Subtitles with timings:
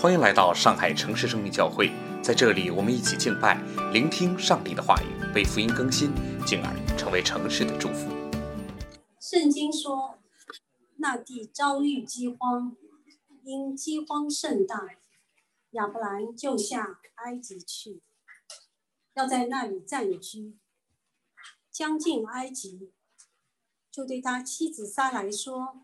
[0.00, 1.90] 欢迎来到上海城市生命教会，
[2.22, 6.10] 在这里，我们一起敬拜，聆听上帝的话语，被福音更新，
[6.46, 8.08] 进而成为城市的祝福。
[9.20, 10.18] 圣经说，
[10.96, 12.74] 那地遭遇饥荒，
[13.44, 14.88] 因饥荒甚大，
[15.72, 18.00] 亚伯兰就下埃及去，
[19.12, 20.56] 要在那里暂居。
[21.70, 22.90] 将近埃及，
[23.92, 25.82] 就对他妻子撒来说：“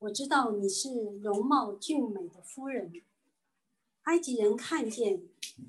[0.00, 0.88] 我知道你是
[1.20, 2.90] 容貌俊美的夫人。”
[4.02, 5.22] 埃及人看见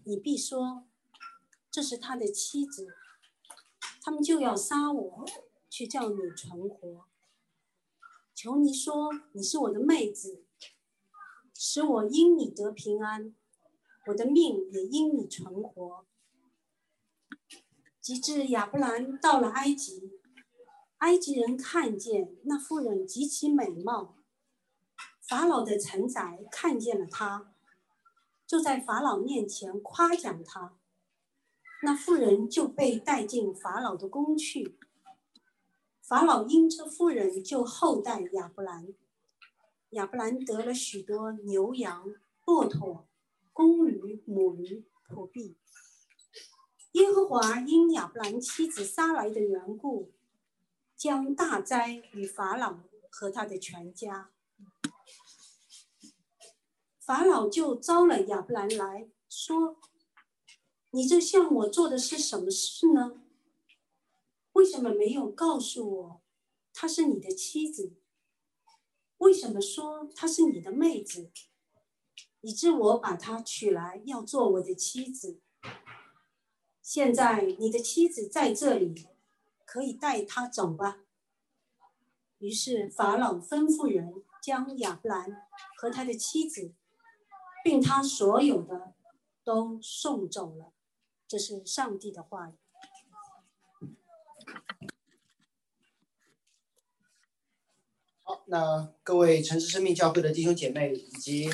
[0.06, 0.86] 你，必说
[1.70, 2.88] 这是他的妻子，
[4.02, 5.26] 他们就要杀我，
[5.70, 7.06] 去叫你存活。
[8.34, 10.44] 求你说你是我的妹子，
[11.54, 13.36] 使我因你得平安，
[14.08, 16.06] 我的命也因你存活。
[18.02, 20.20] 及至亚伯兰到了埃及，
[20.98, 24.18] 埃及人看见那妇人极其美貌，
[25.22, 27.53] 法老的臣宰看见了她。
[28.54, 30.78] 就在法老面前夸奖他，
[31.82, 34.78] 那妇人就被带进法老的宫去。
[36.04, 38.94] 法老因这妇人就厚待亚伯兰，
[39.90, 42.14] 亚伯兰得了许多牛羊、
[42.46, 43.08] 骆驼、
[43.52, 45.58] 公驴、母驴、仆婢。
[46.92, 50.12] 耶和华因亚伯兰妻子撒来的缘故，
[50.96, 52.78] 将大灾与法老
[53.10, 54.30] 和他的全家。
[57.06, 59.78] 法老就招了亚伯兰来说
[60.92, 63.22] ：“你这向我做的是什么事呢？
[64.54, 66.22] 为什么没有告诉我
[66.74, 67.98] 她是你的妻子？
[69.18, 71.30] 为什么说她是你的妹子，
[72.40, 75.42] 以致我把她娶来要做我的妻子？
[76.82, 79.08] 现在你的妻子在这里，
[79.66, 81.02] 可以带她走吧。”
[82.40, 86.74] 于是法老吩咐人将亚伯兰和他的妻子。
[87.64, 88.94] 并他所有的
[89.44, 90.74] 都送走了，
[91.28, 92.54] 这是上帝的话语。
[98.24, 101.50] 好，那各位城市生命教会的弟兄姐妹，以及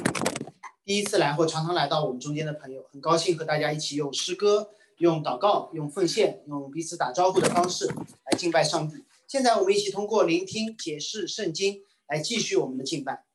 [0.83, 9.05] 第一次来或常常来到我们中间的朋友，很高兴和大家一起用诗歌、用祷告、用奉献、用彼此打招呼的方式来敬拜上帝。
[9.27, 13.28] 现在我们一起通过聆听解释圣经来继续我们的敬拜。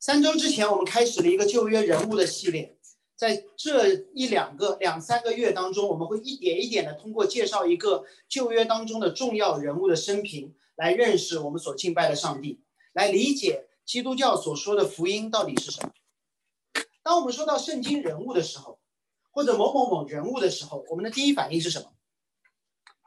[0.00, 2.78] 三周之前，我们开始了一个旧约人物的系列，
[3.16, 15.92] 在这一两个、两三个月当中，我们会一点一点的通过介绍一个旧约当中的重要人物的生平，来认识我们所敬拜的上帝，来理解基督教所说的福音到底是什么。
[17.02, 18.78] 当我们说到圣经人物的时候，
[19.32, 21.92] 或者某某某人物的时候，我们的第一反应是什么？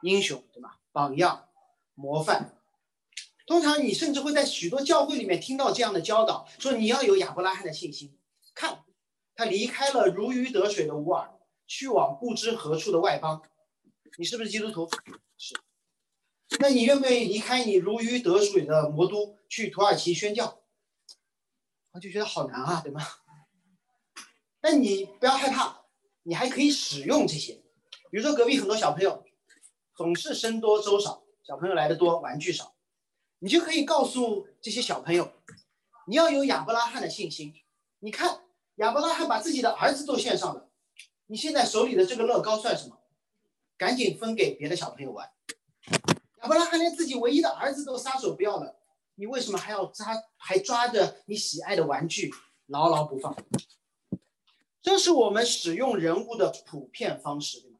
[0.02, 0.72] 英雄，对吗？
[0.92, 1.48] 榜样、
[1.94, 2.61] 模范。
[3.46, 8.16] 通常你甚至会在许多教会里面听到这样的教导：说你要有亚伯拉罕的信心。
[8.54, 8.84] 看，
[9.34, 11.32] 他离开了如鱼得水的乌尔，
[11.66, 13.42] 去往不知何处的外邦。
[14.18, 14.88] 你是不是基督徒？
[15.38, 15.54] 是。
[16.60, 20.60] 那你愿不愿意离开你如鱼得水的魔都，去土耳其宣教？
[21.92, 23.02] 我就觉得好难啊，对吗？
[24.60, 25.86] 但你不要害怕，
[26.22, 27.54] 你还可以使用这些。
[28.10, 29.24] 比如说隔壁很多小朋友，
[29.96, 32.71] 总是生多粥少，小朋友来的多，玩具少。
[33.42, 35.32] 你就可以告诉这些小朋友，
[36.06, 37.52] 你要有亚伯拉罕的信心。
[37.98, 38.40] 你看，
[38.76, 40.70] 亚伯拉罕把自己的儿子都献上了，
[41.26, 43.00] 你现在手里的这个乐高算什么？
[43.76, 45.28] 赶紧分给别的小朋友玩。
[46.42, 48.76] 亚伯拉罕连自己唯一的儿子都撒手不要了，
[49.16, 52.32] 你为什么还要抓，还抓着你喜爱的玩具
[52.66, 53.36] 牢牢不放？
[54.80, 57.78] 这是我们使用人物的普遍方式，对吗？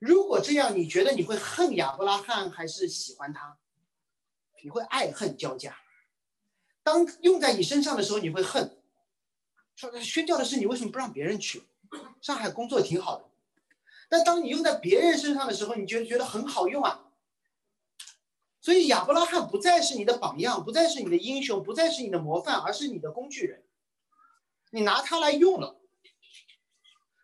[0.00, 3.56] 如果这样，你觉得你会恨亚伯拉罕还是喜欢他？
[4.64, 5.76] 你会爱恨交加，
[6.82, 8.74] 当用在你身上的时候，你会恨。
[9.76, 11.64] 说宣教的事，你为什么不让别人去？
[12.22, 13.24] 上海工作挺好的。
[14.08, 17.10] 但当你用在别人身上的时候，你觉觉得很好用啊。
[18.62, 23.62] 所以亚伯拉罕不再是你的榜样，不再是你的英雄，不再是你的模范，而是你的工具人。
[24.70, 25.76] 你拿它来用了。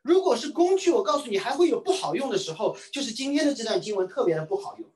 [0.03, 4.87] 如果是工具，我告诉你还会有不好用的时候，就是今天的这段经文特别的不好用。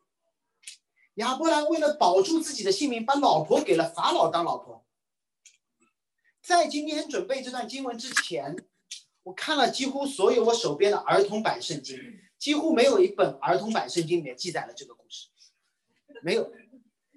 [1.15, 4.85] 亚伯兰为了保住自己的性命，把老婆给了法老当老婆。
[6.43, 8.57] 在今天准备这段经文之前，
[9.23, 11.99] 我看了几乎所有我手边的儿童版圣经，
[12.39, 15.29] 几乎没有一本儿童版圣经里面记载了这个故事，
[16.23, 16.53] 没有，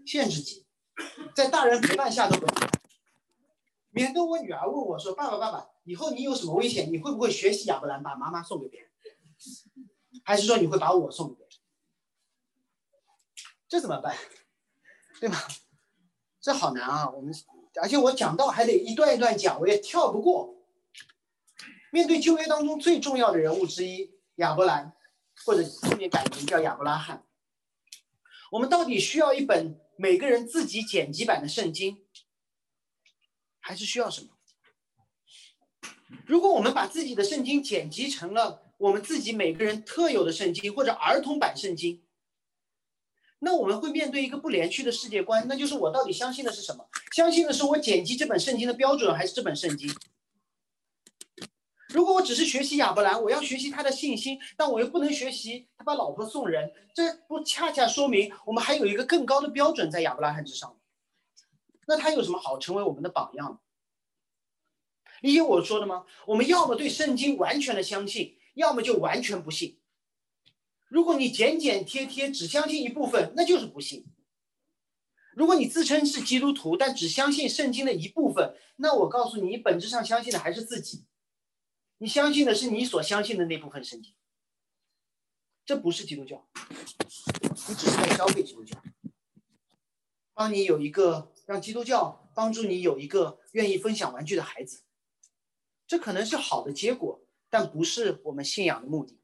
[0.06, 0.66] 限制级，
[1.36, 2.70] 在大人陪伴下都不能，
[3.90, 8.90] 免得我女儿问我说：“爸爸，爸爸，以后你有什么危险，你会不会学习亚伯兰把妈妈送给别人，
[10.24, 11.47] 还是说你会把我送给别人？”
[13.68, 14.16] 这怎么办，
[15.20, 15.48] 对吧？
[16.40, 17.10] 这好难啊！
[17.10, 17.34] 我们
[17.82, 20.56] 而且我讲到还得一段一段讲，我也跳不过。
[21.92, 24.94] 面对旧约当中最重要的人物之一亚伯兰，
[25.46, 27.26] 或者后面改名叫亚伯拉罕，
[28.52, 32.06] 我们到底需要一本每个人自己剪辑版的圣经，
[33.60, 34.30] 还是需要什么？
[36.26, 42.02] 如果我们把自己的圣经剪辑成了我们自己每个人特有的圣经或者儿童版圣经，
[43.40, 46.88] 那我们会面对一个不连续的世界观，那就是我到底相信的是什么？
[47.16, 49.90] 相信的是我剪辑这本圣经的标准，还是这本圣经？
[51.90, 60.78] 如果我只是学习亚伯兰，我要学习他的信心，但我又不能学习他把老婆送人，这不恰恰说明我们还有一个更高的标准在亚伯拉罕之上？
[61.88, 63.62] 那他有什么好成为我们的榜样？
[65.22, 66.06] 理解我说的吗？
[66.26, 69.80] 我们要么对圣经完全的相信，要么就完全不信。
[70.88, 74.06] 如果你剪剪贴贴只相信一部分，那就是不信。
[75.34, 81.06] 如果你自称是基督徒，但只相信圣经的一部分，那我告诉你，你本质上相信的还是自己。
[82.00, 84.14] 你相信的是你所相信的那部分圣经，
[85.66, 86.48] 这不是基督教，
[87.68, 88.82] 你只是在消费基督教，
[90.34, 94.84] 帮你有一个让基督教帮助你有一个愿意分享玩具的孩子。
[95.86, 99.20] 这可能是好的结果，但不是我们信仰的目的。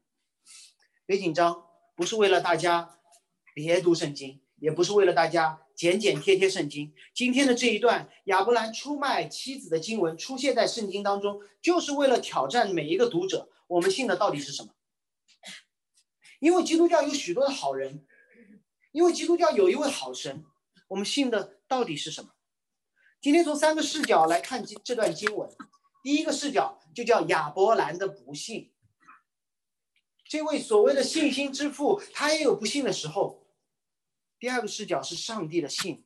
[1.06, 2.98] 别紧张，不是为了大家
[3.54, 6.94] 别读圣经，也不是为了大家剪剪贴贴圣经。
[7.12, 14.70] 今天的这一段亚伯兰出卖妻子的经文出现在圣经当中，就是为了挑战每一个读者：我们信的到底是什么？
[16.40, 18.06] 因为基督教有许多的好人，
[18.92, 20.44] 因为基督教有一位好神，
[20.88, 22.30] 我们信的到底是什么？
[23.20, 25.50] 今天从三个视角来看这这段经文。
[26.02, 28.70] 第一个视角就叫亚伯兰的不幸。
[30.34, 33.46] 这位所谓的信心之父，他也有不幸的时候。
[34.40, 36.04] 第二个视角是上帝的信。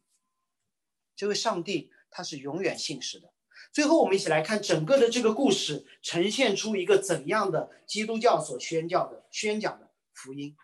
[1.17, 3.33] 这位上帝他是永远信实的。
[3.73, 10.55] 最后，我们一起来看整个的这个故事，呈现出一个怎样的基督教所宣教的、宣讲的福音：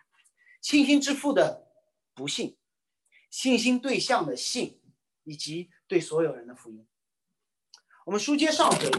[0.61, 1.67] 信心之父的
[2.13, 2.55] 不幸，
[3.31, 4.79] 信心对象的信，
[5.23, 6.85] 以及对所有人的福音。
[8.05, 8.91] 我们书接上回，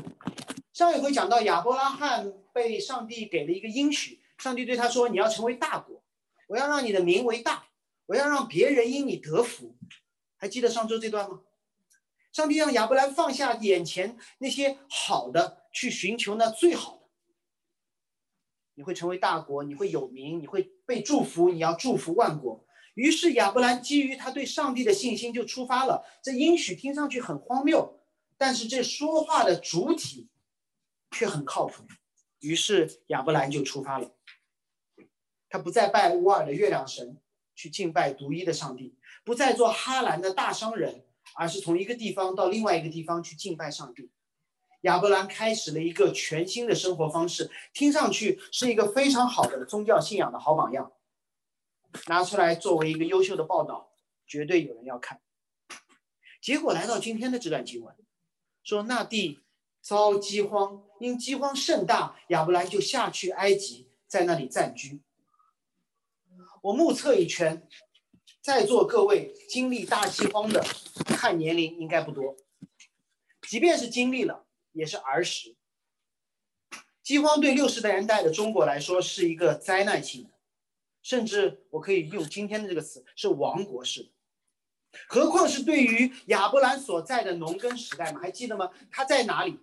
[0.72, 6.02] 上一回讲到亚伯拉罕被上帝给了一个应许，上帝对他说：“你要成为大国，
[6.48, 7.66] 我要让你的名为大，
[8.06, 9.76] 我要让别人因你得福。”
[10.38, 11.42] 还记得上周这段吗？
[12.32, 17.02] 上帝让亚伯兰放下眼前那些好的，去寻求那最好的。
[18.74, 22.66] 你会成为大国，你会有名，你会被祝福，你要祝福万国。
[22.94, 26.04] 于是亚伯兰基于他对上帝的信心就出发了。
[26.22, 28.00] 这应许听上去很荒谬。
[28.38, 30.28] 但是这说话的主体
[31.10, 31.84] 却很靠谱，
[32.40, 34.15] 于是亚伯兰就出发了。
[35.56, 37.16] 他不再拜乌尔的月亮神，
[37.54, 38.92] 去敬拜独一的上帝；
[39.24, 41.02] 不再做哈兰的大商人，
[41.34, 44.10] 而是从一个地方到另外一个地方去敬拜上帝。
[44.82, 50.92] 亚伯兰开始了一个全新的生活方式，听上去是一个非常好的宗教信仰的好榜样。
[52.06, 53.94] 拿出来作为一个优秀的报道，
[54.26, 55.22] 绝对有人要看。
[56.42, 57.96] 结果来到今天的这段经文。
[58.62, 59.40] 说那地
[59.80, 65.00] 遭饥荒，因饥荒甚大，亚伯兰就下去埃及，在那里暂居。
[66.66, 67.62] 我目测一圈，
[68.42, 70.64] 在座各位经历大饥荒的，
[71.04, 72.34] 看年龄应该不多。
[73.48, 75.54] 即便是经历了，也是儿时。
[77.04, 80.30] 饥荒对六十年代的中国来说是一个灾难性的，
[81.02, 84.10] 甚至我可以用今天的这个词，是亡国式的。
[85.06, 88.18] 何况是对于亚伯兰所在的农耕时代嘛？
[88.20, 88.72] 还记得吗？
[88.90, 89.60] 他在哪里？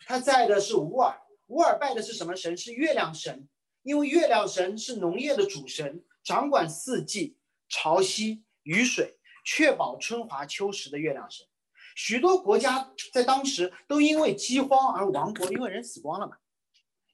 [0.00, 1.18] 他在的是乌尔。
[1.46, 2.54] 乌尔拜的是什么神？
[2.54, 3.48] 是月亮神。
[3.82, 11.46] 因为月亮神是农业的主神，掌管四季、潮汐、雨水，确保春华秋实的月亮神。
[11.94, 16.36] 许多国家在当时都因为饥荒而亡国，因为人死光了嘛。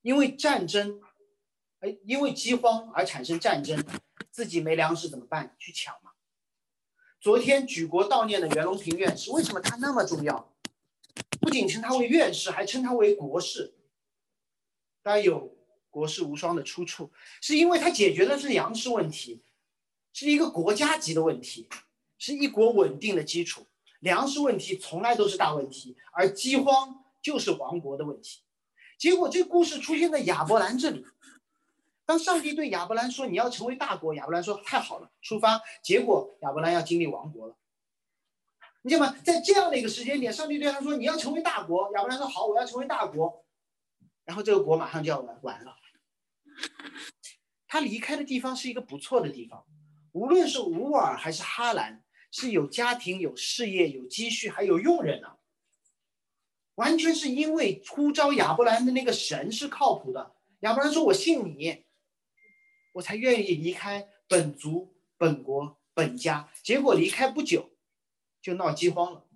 [0.00, 0.98] 因为战争，
[1.80, 3.84] 哎，因为饥荒而产生战争，
[4.30, 5.54] 自己没粮食怎么办？
[5.58, 6.12] 去抢嘛。
[7.20, 10.54] 昨天举国悼念的袁隆平院士，为什么他那么重要？
[11.38, 13.74] 不仅称他为院士，还称他为国士。
[15.02, 15.54] 大家有
[15.92, 19.42] 国士无双的出处，是因为他解决的是粮食问题，
[20.12, 21.68] 是一个国家级的问题，
[22.18, 23.66] 是一国稳定的基础。
[24.00, 28.40] 粮食问题从来都是大问题，而饥荒就是亡国的问题。
[28.98, 31.06] 结果这故事出现在亚伯兰这里。
[32.04, 37.56] 当上帝对亚伯兰说：“你要成为大国。”亚伯兰说：“太好了，出发。”结果亚伯兰要经历亡国了。
[38.82, 39.16] 你知道吗？
[39.24, 43.44] 在这样的一个时间点，上帝对他说：“你要成为大国。”亚伯兰说：“好，我要成为大国。”
[44.26, 45.76] 然后这个国马上就要完完了。
[47.66, 49.64] 他离开的地方是一个不错的地方，
[50.12, 55.28] 无论是乌尔还是哈兰，是有家庭、有事业、有积蓄，还有佣人呢。
[56.76, 60.34] 完全是因为呼召亚伯兰的那个神是靠谱的。
[60.60, 61.84] 亚伯兰说：“我信你，
[62.94, 67.70] 我才愿意离开本族、本国、本家。”结果离开不久，
[68.40, 69.26] 就闹饥荒了。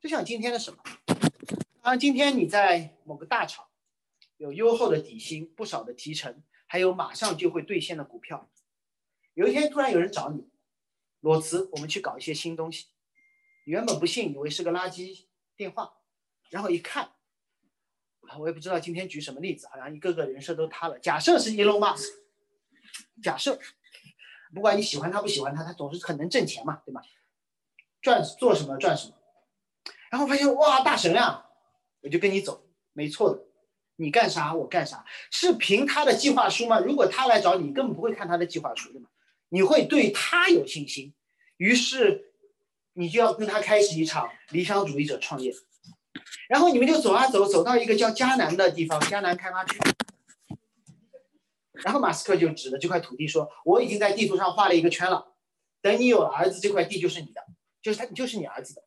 [0.00, 0.82] 就像今天的什么？
[1.80, 3.66] 啊，今天你在某个大厂，
[4.36, 8.50] 有优厚的底薪、不少的提成，还有马上就会兑现的股票。
[9.34, 10.48] 有一天突然有人找你，
[11.20, 12.86] 裸辞，我们去搞一些新东西。
[13.64, 15.26] 原本不信，以为是个垃圾
[15.56, 15.94] 电话，
[16.50, 17.12] 然后一看。
[18.40, 20.98] 我也不知道今天举什么例子，好像一个个人设都塌了。
[20.98, 22.08] 假设是 Elon Musk，
[23.22, 23.56] 假设，
[24.52, 27.00] 不管你喜欢他不喜欢他，他总是很能挣钱嘛，对吧？
[28.02, 29.14] 赚做什么赚什么，
[30.10, 31.48] 然后发现哇大神啊，
[32.00, 33.45] 我就跟你走，没错的，
[33.96, 36.78] 你干啥我干啥，是凭他的计划书吗？
[36.78, 39.08] 如果他来找你，根本不会看他的计划书，对吗？
[39.48, 41.14] 你会对他有信心，
[41.56, 42.32] 于是
[42.92, 45.54] 你就要跟他开始一场理想主义者创业。
[46.48, 49.78] 然后你们就走啊走，走到一个叫迦南的地方，迦南开发区。
[51.72, 55.34] 然后马斯克就指着这块土地说：“我已经在地图上画了一个圈了，
[55.82, 57.44] 等你有了儿子，这块地就是你的，
[57.82, 58.82] 就是他，就是你儿子的。”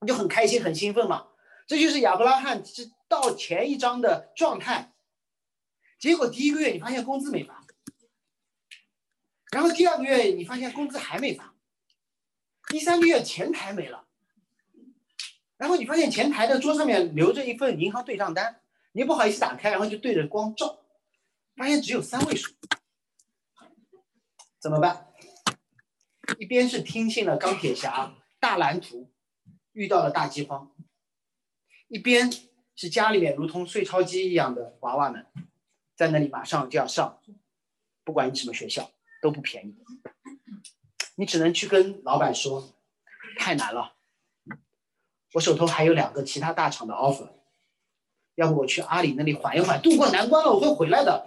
[0.00, 1.26] 你就很开心、很兴奋嘛。
[1.66, 4.92] 这就是亚伯拉罕是到前一章的状态。
[5.98, 7.66] 结果第一个月你发现工资没发，
[9.50, 11.54] 然后第二个月你发现工资还没发，
[12.68, 14.06] 第三个月前台没了。
[15.56, 18.60] 然后你发现前台的桌上面留着一份银行对账单，
[18.92, 20.84] 你不好意思打开，然后就对着光照，
[21.56, 22.54] 发现只有三位数，
[24.60, 25.12] 怎么办？
[26.38, 29.10] 一边是听信了钢铁侠大蓝图，
[29.72, 30.70] 遇到了大饥荒；
[31.88, 32.30] 一边
[32.80, 35.26] 是家里面如同碎钞机一样的娃娃们，
[35.96, 37.20] 在那里马上就要上，
[38.04, 39.74] 不管你什么学校都不便宜，
[41.16, 42.72] 你只能去跟老板说，
[43.36, 43.94] 太难了。
[45.32, 47.28] 我手头还有两个其他大厂的 offer，
[48.36, 51.26] 要不我去阿里那里缓一缓，渡过难关了，我会回来的。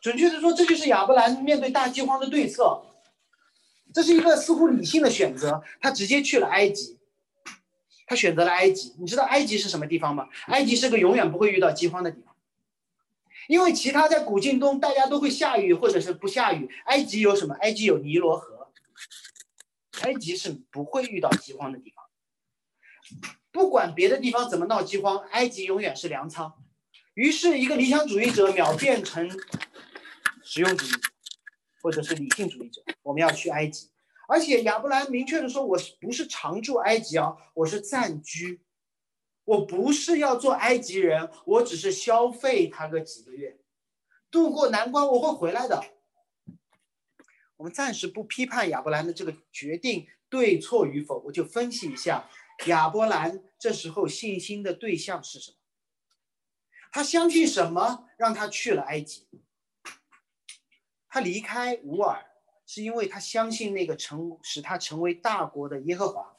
[0.00, 2.80] 准确的说，这就是亚伯兰面对大饥荒的对策。
[3.92, 7.00] 这是一个似乎理性的选择，他直接去了埃及，
[8.06, 8.94] 他选择了埃及。
[8.98, 10.28] 你知道埃及是什么地方吗？
[10.46, 12.34] 埃及是个永远不会遇到饥荒的地方，
[13.48, 17.54] 因为其他在古近东大家都会下雨或者是不下雨，埃及有什么？
[17.56, 18.54] 埃及有尼罗河。
[20.02, 22.04] 埃及是不会遇到饥荒的地方，
[23.50, 26.52] 不管别的地方怎么闹饥荒，埃及永远是粮仓。
[27.14, 29.26] 于是，一个理想主义者秒变成
[30.44, 30.98] 实用主义者，
[31.80, 32.82] 或者是理性主义者。
[33.04, 33.88] 我们要去埃及，
[34.28, 38.60] 而且亚伯兰明确的说：“我不是常住埃及啊，我是暂居，
[39.44, 43.58] 我不是要做埃及人，我只是消费他个几个月，
[44.30, 45.84] 渡过难关，我会回来的。”
[47.56, 52.28] 我们暂时不批判亚伯兰的这个决定对错与否，我就分析一下
[52.66, 55.56] 亚伯兰这时候信心的对象是什么？
[56.92, 59.26] 他相信什么让他去了埃及？
[61.08, 62.26] 他离开乌尔
[62.66, 66.36] 是因为他相信那个成使他成为大国的耶和华，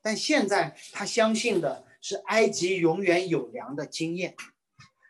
[0.00, 4.36] 但现在他相信的是埃及永远有粮的经验，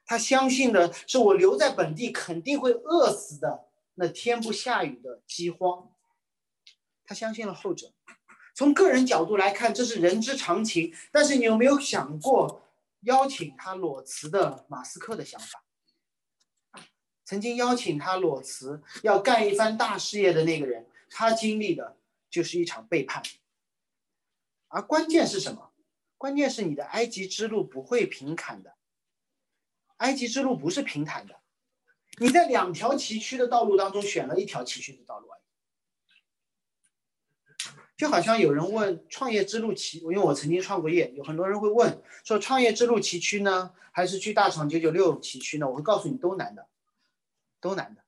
[0.06, 3.66] 他相信的是我留在本地肯定会饿死的。
[3.98, 5.90] 那天不下雨的饥荒，
[7.04, 7.92] 他相信了后者。
[8.54, 10.94] 从个人角度来看，这是人之常情。
[11.12, 12.62] 但是你有没有想过，
[13.00, 15.62] 邀请他裸辞的马斯克的想法？
[17.26, 21.98] 曾经邀请他裸辞，要干一番大事业的那个人，他经历的
[22.30, 23.20] 就是一场背叛。
[24.68, 25.72] 而关键是什么？
[26.16, 28.76] 关键是你的埃及之路不会平坦的。
[29.96, 31.34] 埃及之路不是平坦的。
[32.18, 35.42] 你在两条崎岖的道路当中选了一条崎岖的道路而已，
[37.96, 45.68] 就好像有人问创业之路崎，因为我曾经创过业，有很多人会问说创业之路崎岖呢，还是去大厂九九六崎岖呢？
[45.68, 46.66] 我会告诉你都难的，
[47.66, 48.04] 都难的。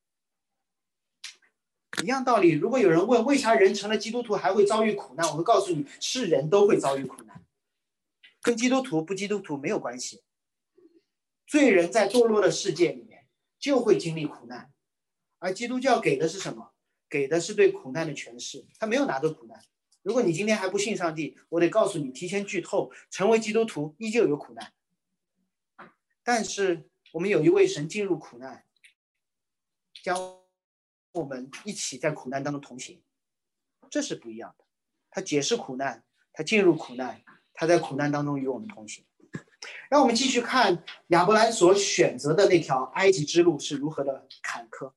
[2.02, 7.44] 一样道理，如果有人问为啥人成了基督徒还会遭遇苦难，我会告诉你是人都会遭遇苦难，
[8.40, 10.22] 跟基督徒不基督徒没有关系。
[11.46, 13.18] 罪人在堕落的世界里面。
[13.60, 14.72] 就会经历苦难，
[15.40, 16.74] 而基督教给的是什么？
[17.10, 18.64] 给的是对苦难的诠释。
[18.78, 19.60] 他没有拿走苦难。
[20.02, 24.72] 如果你今天还不信上帝，我得告诉你，提前剧透，成为基督徒依旧有苦难。
[26.22, 28.64] 但是我们有一位神进入苦难，
[30.02, 30.16] 将
[31.12, 33.02] 我们一起在苦难当中同行，
[33.90, 34.64] 这是不一样的。
[35.10, 37.22] 他解释苦难，他进入苦难，
[37.54, 39.04] 他在苦难当中与我们同行。
[39.90, 44.92] 让我们继续看亚伯兰所选择的那条埃及之路是如何的坎坷。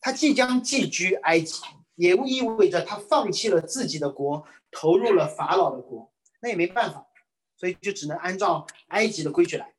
[0.00, 1.62] 他即将寄居埃及，
[1.94, 7.06] 也意味着他放弃了自己的国，投入了法老的国，那也没办法，
[7.56, 9.74] 所以就只能按照埃及的规矩来。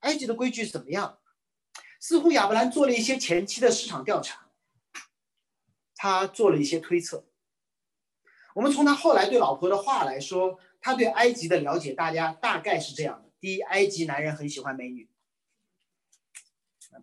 [0.00, 1.18] 埃及的规矩怎么样？
[2.02, 4.48] 似乎亚伯兰做了一些前期的市场调查，
[5.94, 7.24] 他做了一些推测。
[8.56, 15.08] 我们从他后来对老婆的话来说，他对埃及的了解，大家大概是这样的：第一，埃及男人很喜欢美女，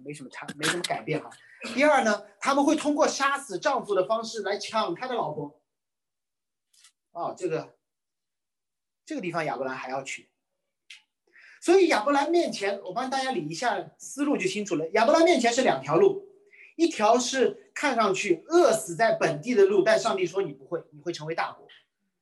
[0.04, 1.30] 没什么差，没什么改变哈。
[1.74, 5.62] 第二呢，他们会通过杀死丈夫的方式来抢他的老婆。
[7.12, 7.78] 哦，这个
[9.06, 10.30] 这个地方亚伯兰还要去，
[11.62, 14.88] 所以亚伯兰面前，我帮大家理一下思路就清楚了。
[14.92, 16.26] 亚伯兰面前是两条路，
[16.76, 21.68] 一条是看上去饿死在本地的路，但上帝说你不会，你会成为大国。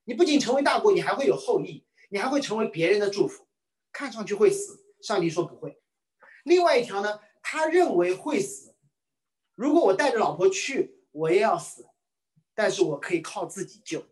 [0.06, 3.46] 你不仅成为大国，你还会有后裔，你还会成为别人的祝福。
[3.92, 5.80] 看上去会死，上帝说不会。
[6.44, 8.74] 另外一条呢，他认为会死。
[9.54, 11.86] 如果我带着老婆去，我也要死，
[12.56, 14.06] 但是我可以靠自己救。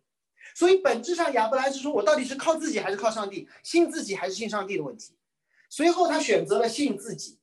[0.55, 5.13] 所以本质上，亚伯兰是说我到底是靠自己还是靠上帝，信自己还是信上帝的问题。
[5.69, 7.39] 随后他选择了信自己。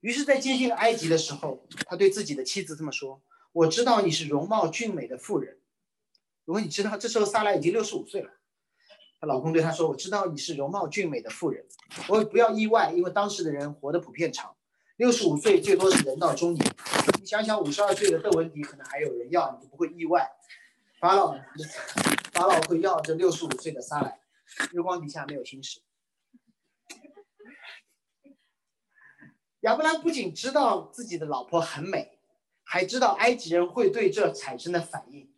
[0.00, 3.20] 于是，在接近埃及的时候，他对自己的妻子这么说
[3.52, 5.58] ：“我知道你是容貌俊美的妇人。
[6.44, 8.30] 如果你知道，这时候萨拉已经六十五岁了。
[9.20, 11.66] 她老公对她说：‘我知道你是容貌俊美的妇人。’
[12.06, 14.54] 我不要意外，因为当时的人活得普遍长，
[14.98, 16.64] 六十五岁最多是人到中年。
[17.18, 20.30] 你想想，五十二岁的邓文迪可能还有人要，你就不会意外。”
[21.04, 21.38] 法老，
[22.32, 24.20] 法老会要这六十五岁的撒来，
[24.72, 25.82] 日光底下没有心事。
[29.60, 32.18] 亚伯拉不仅知道自己的老婆很美，
[32.62, 35.30] 还知道埃及人会对这产生的反应。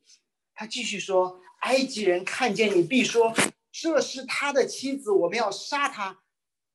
[0.54, 3.34] 他继续说：“埃及人看见你，必说
[3.72, 6.20] 这是他的妻子，我们要杀他，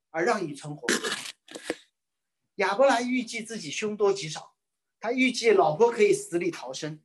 [0.10, 0.86] 而让你存活。”
[2.56, 4.54] 亚伯兰预计自己凶多吉少，
[5.00, 7.02] 他预计老婆可以死里逃生。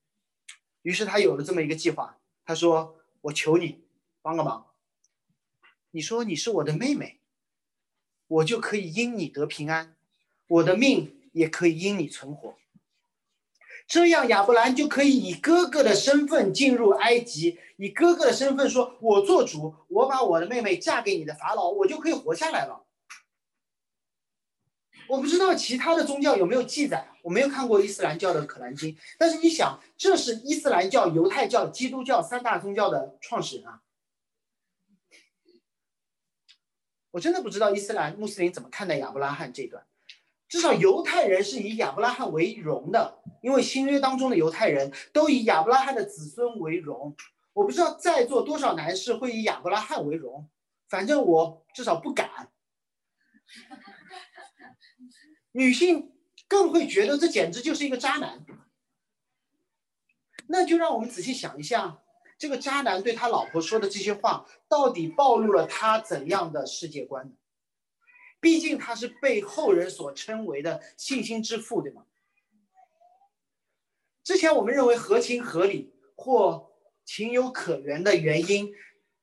[0.87, 2.17] 于是他有了这么一个计划。
[2.45, 3.81] 他说：“我求你
[4.23, 4.67] 帮个忙。
[5.91, 7.19] 你说你是我的妹妹，
[8.29, 9.97] 我就可以因你得平安，
[10.47, 12.55] 我的命也可以因你存活。
[13.89, 22.86] 这样亚伯兰就可以以哥哥的身份进入埃及，以哥哥的身份说：我做主，我把我的妹妹嫁给你的法老，我就可以活下来了。”
[25.09, 33.83] 我不知道其他的宗教有没有记载，我没有看过伊斯兰教的《可兰经》，但是你想，这是伊斯兰教、犹太教、基督教三大宗教的创始人啊！
[37.13, 39.87] 我真的不知道伊斯兰穆斯林怎么看待亚伯拉罕这段。
[40.49, 47.17] 至少犹太人是以亚伯拉罕为荣的，因为新约当中的犹太人都以亚伯拉罕的子孙为荣。
[47.53, 50.49] 我不知道在座多少男士会以亚伯拉罕为荣，
[50.89, 52.51] 反正我至少不敢。
[55.57, 56.13] 女性
[56.47, 58.45] 更会觉得这简直就是一个渣男，
[60.49, 62.03] 那就让我们仔细想一下，
[62.37, 67.35] 这个渣男对他老婆说的这些话，到底暴露了他怎样的世界观？
[68.39, 72.05] 毕竟他是被后人所称为的信心之父，对吗？
[74.23, 76.71] 之前我们认为合情合理或
[77.07, 78.75] 情有可原的原因，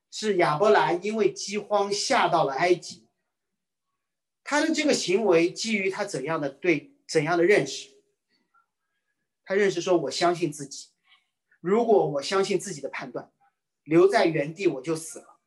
[0.10, 3.03] 是亚伯兰因为饥荒下到了埃及。
[4.54, 7.90] 他的这个行为基于他怎样的对怎样的认识？
[9.44, 10.90] 他认识说：“我相信自己，
[11.60, 13.32] 如果我相信自己的判断，
[13.84, 15.40] 留在原地我就死了。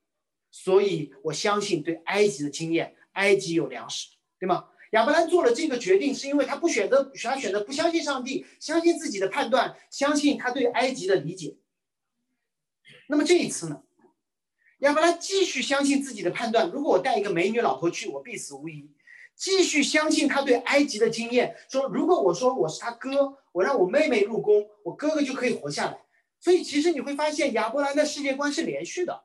[0.50, 4.08] 所以我相信对埃及的经验，埃及有粮食，
[4.40, 11.56] 对吗？”亚伯兰做了这个决定，是因为他不选择，他选择不相信上帝，相信自己的判断，相信他对埃及的理解。
[13.06, 13.84] 那么这一次呢？
[14.78, 16.70] 亚伯拉继续相信自己的判断。
[16.70, 18.90] 如果我带一个美女老婆去，我必死无疑。
[19.34, 25.98] 继续相信他对埃及的经验，说如果我说我是他哥，我让我妹妹入宫，我哥哥就可以活下来。
[26.40, 29.24] 所以其实你会发现，亚伯兰的世界观是连续的。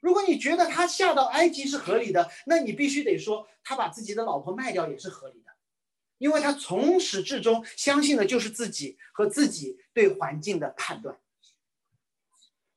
[0.00, 5.52] 如果你觉得他下到埃及是合理的，那你必须得说他把自己的老婆卖掉也是合理的，
[6.16, 11.18] 因为他从始至终相信的就是自己和自己对环境的判断。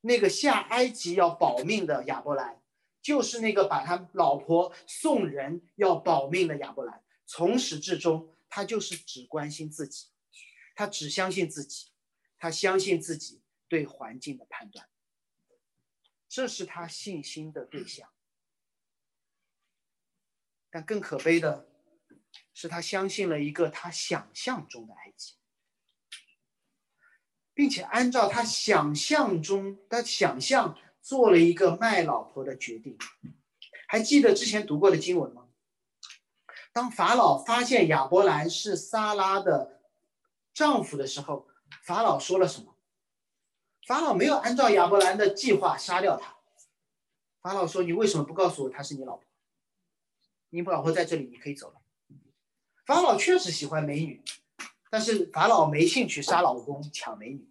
[0.06, 2.62] 那个下埃及要保命的亚伯兰，
[3.02, 7.02] 就是那个把他老婆送人要保命的亚伯兰。
[7.26, 10.10] 从始至终，他就是只关心自己，
[10.76, 11.92] 他只相信自己，
[12.38, 14.90] 他相信自己对环境的判断，
[16.28, 18.10] 这是他信心的对象。
[20.70, 21.70] 但更可悲的
[22.54, 25.36] 是，他相信了一个他想象中的埃及。
[27.54, 32.98] 并且按照他想象中的想象做了一个卖老婆的决定。
[33.88, 35.48] 还记得之前读过的经文吗？
[36.72, 39.82] 当法老发现亚伯兰是撒拉的
[40.54, 41.48] 丈夫的时候，
[41.84, 42.76] 法老说了什么？
[43.86, 46.36] 法老没有按照亚伯兰的计划杀掉他。
[47.42, 49.26] 法老说：“你为什么不告诉我她是你老婆？
[50.50, 51.82] 你老婆在这里，你可以走了。”
[52.88, 54.24] 法老确实喜欢美女，
[54.94, 57.50] 但是法老没兴趣杀老公抢美女。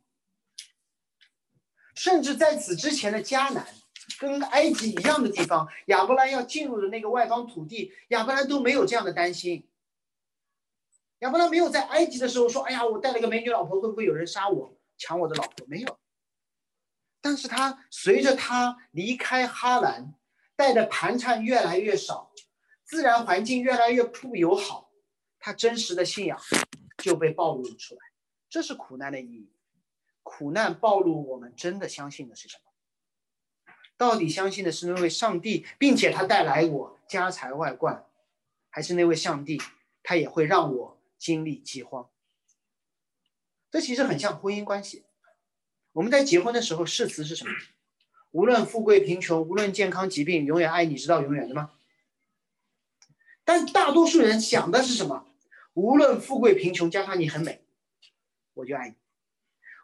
[1.97, 3.67] 甚至在此之前的迦南，
[4.21, 9.69] 跟埃及一样的地方，亚伯兰要进入的那个外邦土地，亚伯兰都没有这样的担心。
[11.19, 15.99] 亚伯兰没有在埃及的时候说：“哎呀，我带了个美女老婆，会不会有人杀我，抢我的老婆？”没有。
[17.21, 20.15] 但是他随着他离开哈兰，
[20.55, 22.31] 带的盘缠越来越少，
[22.85, 24.93] 自然环境越来越不友好，
[25.41, 26.41] 他真实的信仰
[27.03, 28.01] 就被暴露了出来。
[28.49, 29.51] 这是苦难的意义。
[30.23, 33.75] 苦难暴露我们真的相信的是什么？
[33.97, 38.07] 到底相信的是那位上帝，并且他带来我家财万贯，
[38.71, 39.61] 还是那位上帝，
[40.03, 42.09] 他也会让我经历饥荒？
[43.71, 45.05] 这其实很像婚姻关系。
[45.93, 47.51] 我们在结婚的时候誓词是什么？
[48.31, 51.73] 无论富贵贫穷，无论健康疾病，永远爱你直到永远的吗？
[53.45, 55.27] 但大多数人想的是什么？
[55.75, 57.63] 无论富贵贫穷，加上你很美，
[58.55, 58.95] 我就爱你；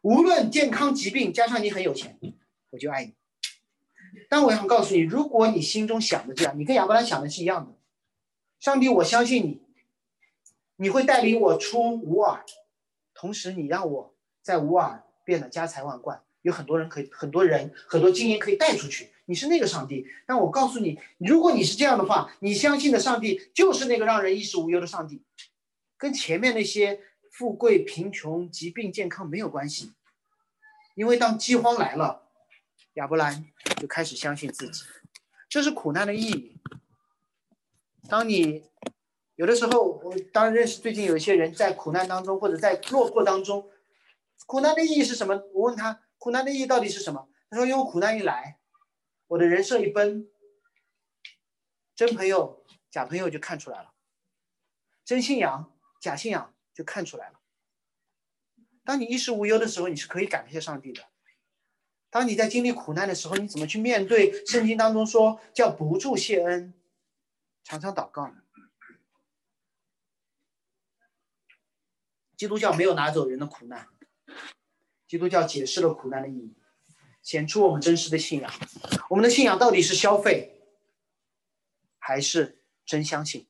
[0.03, 2.19] 无论健康疾病，加上你很有钱，
[2.71, 3.15] 我就爱你。
[4.29, 7.77] 但我想告诉你，如果你心中想的这样，你跟亚伯兰想的是一样的，
[8.61, 9.63] 上帝，我相信你，
[10.77, 12.45] 你会带领我出乌尔，
[13.15, 15.05] 同时你让我在乌尔。
[15.29, 19.11] 变得家财万贯，有很多人可以，很多人，很多金银可以带出去。
[19.27, 25.23] 你是那个上帝，但我告诉你，如果你是这样的话，你相信的上帝就是那个让人衣食无忧的上帝，
[25.99, 27.01] 跟前面那些
[27.33, 29.93] 富贵、贫穷、疾病、健康没有关系。
[30.95, 32.29] 因为当饥荒来了，
[32.95, 33.45] 亚伯兰
[33.77, 34.83] 就开始相信自己，
[35.49, 36.61] 这是苦难的意义。
[38.09, 38.65] 当你
[39.37, 43.71] 有的时候，我当认识最近有一些人在苦难当中，或者在落魄当中。
[44.47, 45.35] 苦难的意义是什么？
[45.53, 47.29] 我问他，苦难的意义到底是什么？
[47.51, 48.59] 他说：因为苦难一来，
[49.27, 50.27] 我的人设一崩，
[51.95, 53.93] 真朋友、假朋友就看出来了，
[55.05, 57.41] 真信仰、假信仰就看出来了。
[58.85, 61.03] 当你衣食无忧的时候，你是可以感谢上帝的；
[62.09, 64.45] 当你在经历苦难的时候，你怎么去面对？
[64.47, 66.73] 圣经当中说叫不住谢恩，
[67.63, 68.33] 常常祷告。
[72.37, 73.89] 基督教没有拿走人的苦难。
[75.07, 76.55] 基督教解释了苦难的意义，
[77.23, 78.53] 显出我们真实的信仰。
[79.11, 80.63] 我们的信仰到底是消费，
[81.99, 83.49] 还是真相信？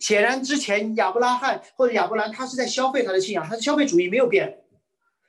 [0.00, 4.64] 显然，之前亚伯拉罕或者亚伯兰，他是在消费他的信仰，他的消费主义没有变。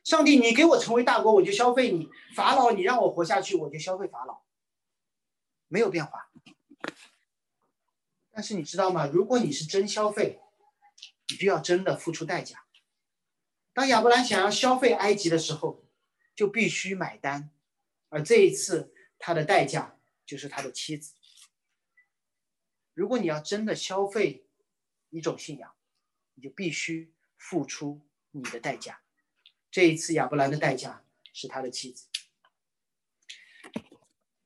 [0.04, 4.41] 上帝，你给我成为大国，我就消费你；法老，你让我活下去，我就消费法老，
[5.67, 6.30] 没有变化。
[8.32, 9.08] 但是你知道吗？
[9.08, 10.39] 如果你是真消费，
[11.30, 12.65] 你就要真的付出代价。
[13.73, 15.84] 当亚伯兰想要消费埃及的时候，
[16.36, 17.49] 就必须买单，
[18.10, 21.13] 而这一次他的代价就是他的妻子。
[22.93, 24.44] 如果你要真的消费
[25.15, 25.71] 一种信仰，
[26.34, 28.01] 你就必须付出
[28.32, 28.99] 你的代价。
[29.71, 32.08] 这一次亚伯兰的代价是他的妻子。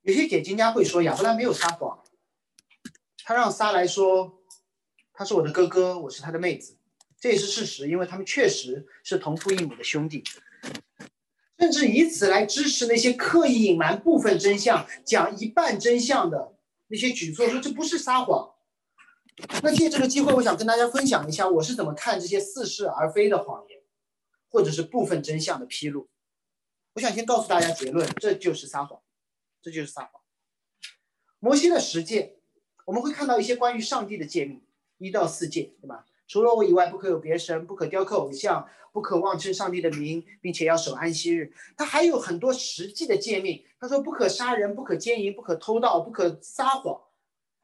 [0.03, 2.03] 有些解经家会说亚伯兰没有撒谎，
[3.23, 4.43] 他让撒来说
[5.11, 6.77] 他是我的哥哥，我是他的妹子。
[7.19, 10.23] 这也是事实，因为他们确实是同父异母的兄弟，
[11.57, 16.55] 甚至以此来支持那些刻意隐瞒部分真相、讲一半真相的
[16.87, 18.53] 那些举措，说这不是撒谎。
[19.63, 23.79] 那借这个机会，我想跟大家分享一下我是怎么看这些似是而非的谎言，
[24.49, 26.09] 或者是部分真相的披露。
[26.93, 29.01] 我想先告诉大家结论：这就是撒谎，
[29.61, 30.21] 这就是撒谎。
[31.39, 32.37] 摩西的十诫，
[32.85, 34.61] 我们会看到一些关于上帝的诫命，
[34.97, 36.05] 一到四诫，对吧？
[36.27, 41.53] 除了我以外，不可有别神，不可雕刻偶像，不可妄称上帝的名，并且要守安息日。
[41.75, 43.65] 他还有很多实际的诫命。
[43.79, 47.01] 他说：不可杀人，不可奸淫，不可偷盗，不可撒谎。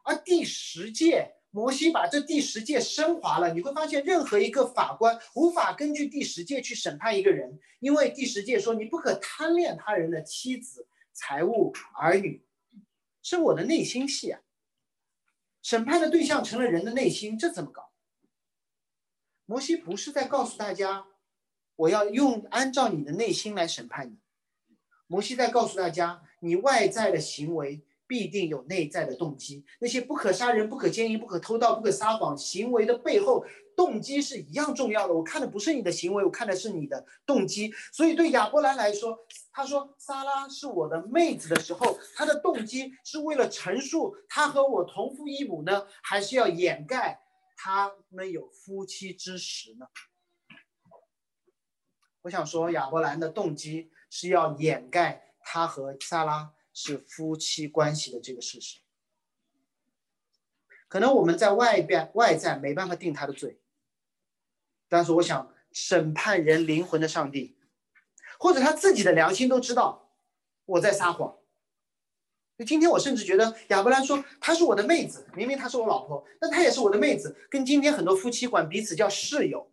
[0.03, 3.53] 而第十诫，摩西把这第十诫升华了。
[3.53, 12.45] 你会发现，任何一个法官无法根据第十诫去审判一个人，因为第十诫说你不可贪恋他人的妻子、财物、儿女，
[13.23, 14.41] 是我的内心戏啊。
[15.61, 17.93] 审判的对象成了人的内心，这怎么搞？
[19.45, 21.05] 摩西不是在告诉大家，
[21.77, 24.17] 我要用按照你的内心来审判你。
[25.07, 29.65] 摩西在告诉大家，你外在的行为必定有内在的动机。
[29.79, 35.13] 那些不可杀人、不可奸淫、不可偷盗、不可撒谎行为的背后，动机是一样重要的。
[35.13, 37.73] 我看的不是你的行为，我看的是你的动机。
[37.91, 39.17] 所以对亚伯兰来说，
[39.51, 47.21] 他说撒拉是我的妹子的时候，他的动机是为了陈述他和我同父异母呢，还是要掩盖？
[47.57, 49.85] 他们有夫妻之实呢。
[52.21, 58.81] 我想说，亚伯兰的动机是要掩盖他和萨拉是夫妻关系的这个事实。
[60.87, 63.59] 可能我们在外边外在没办法定他的罪，
[64.87, 67.57] 但是我想审判人灵魂的上帝，
[68.37, 70.11] 或者他自己的良心都知道
[70.65, 71.37] 我在撒谎。
[72.65, 79.69] 今天我甚至觉得亚伯兰说她是我的妹子，明明她是我老婆，但她也是我的妹子，跟今天很多夫妻管彼此叫室友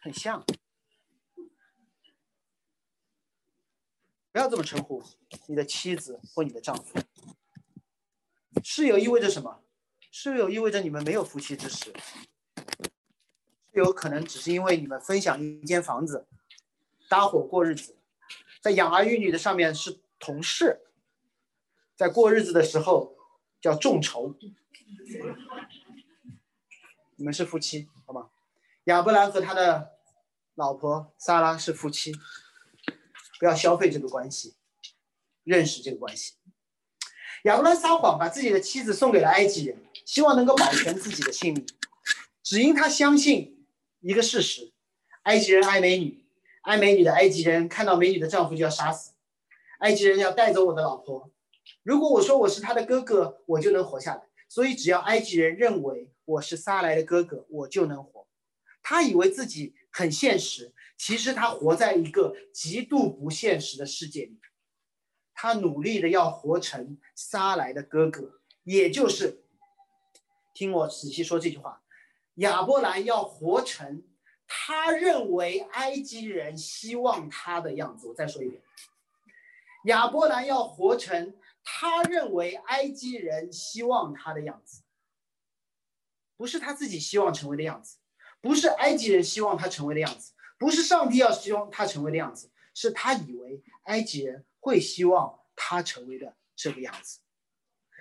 [0.00, 0.42] 很像。
[4.32, 5.02] 不要这么称呼
[5.46, 6.98] 你的妻子或你的丈夫。
[8.62, 9.62] 室友意味着什么？
[10.10, 11.92] 室友意味着你们没有夫妻之实，
[13.72, 16.26] 室友可能只是因为你们分享一间房子，
[17.08, 17.96] 搭伙过日子，
[18.60, 20.80] 在养儿育女的上面是同事。
[21.94, 23.16] 在过日子的时候
[23.60, 24.34] 叫众筹，
[27.16, 28.30] 你们是夫妻，好吗？
[28.84, 29.98] 亚伯兰和他的
[30.54, 32.14] 老婆萨拉是夫妻，
[33.38, 34.54] 不要消费这个关系，
[35.44, 36.34] 认识这个关系。
[37.44, 41.66] 亚伯兰撒谎，把自己的妻子送给了埃及人，希望能够保全自己的性命，
[42.42, 43.64] 只因他相信
[44.00, 44.72] 一个事实：
[45.22, 46.24] 埃及人爱美女，
[46.62, 49.12] 爱美女的埃及人看到美女的丈夫就要杀死，
[49.78, 51.30] 埃及人要带走我的老婆。
[51.84, 54.22] 如果我说我是他的哥哥，我就能活下来。
[54.48, 58.26] 所以只要埃及人认为我是撒来的哥哥，我就能活。
[58.82, 64.38] 他以为自己很现实，其实他活在一个极度不现实的世界里。
[65.34, 69.42] 他努力的要活成撒来的哥哥，也就是
[70.54, 71.82] 听我仔细说这句话：
[72.36, 74.04] 亚伯兰要活成
[74.46, 78.06] 他认为埃及人希望他的样子。
[78.06, 78.62] 我再说一遍，
[79.86, 81.36] 亚伯兰要活成。
[81.70, 84.84] 他认为埃及人希望他的样子，
[86.34, 87.97] 不是他自己希望成为的样子，
[88.40, 97.18] 不是埃及人希望他成为的样子，不是上帝要希望他成为的样子，是他以为埃及人会希望他成为的这个样子。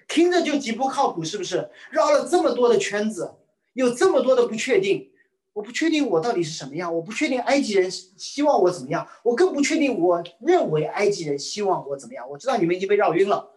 [0.08, 1.70] 听着就极不靠谱，是不是？
[1.92, 3.36] 绕了这么多的圈子，
[3.74, 5.12] 有这么多的不确定。
[5.54, 12.30] 我不确定我到底是什么样，我不确定埃及人希望我怎么样，我更不确定我认为埃及人希望我怎么样。
[12.30, 13.52] 我知道你们已经被绕晕了。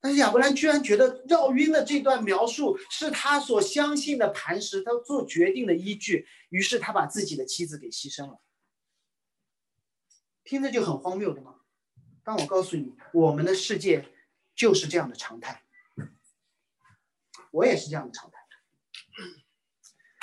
[0.00, 6.26] 但是亚伯兰居然觉得绕晕的这段描述是他所相信的磐石，他做决定的依据。
[6.48, 8.40] 于是他把自己的妻子给牺牲了，
[10.42, 11.56] 听着就很荒谬的吗？
[12.24, 14.08] 但我告诉你，我们的世界
[14.54, 15.62] 就是这样的常态。
[17.50, 18.38] 我也是这样的常态。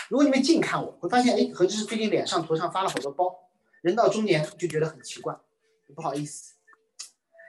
[0.09, 5.37] 如果你们近看我，会发现，哎，何志是最近脸上、头上发了好多包，人到中年就觉得很奇怪，
[5.93, 6.56] 不好意思。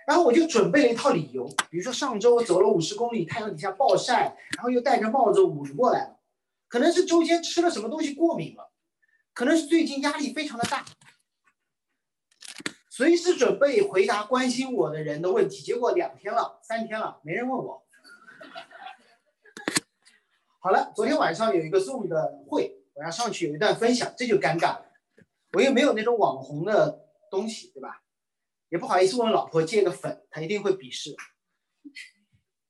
[0.09, 6.17] 然后我就准备了一套理由，比如说上周我走了五十公里，太阳底下暴晒，然后又戴着帽子捂着过来了，
[6.67, 8.73] 可能是中间吃了什么东西过敏了，
[9.35, 10.83] 可能是最近压力非常的大，
[12.89, 15.63] 随时准备回答关心我的人的问题。
[15.63, 17.85] 结果两天了，三天了，没人问我。
[20.59, 24.87] 好了，昨天晚上有一个 Zoom 的会，我要上去有一段分享，这就尴尬了，
[25.53, 28.01] 我又没有那种网红的东西，对吧？
[28.71, 31.17] 也不好意思问老婆借个粉，她一定会鄙视。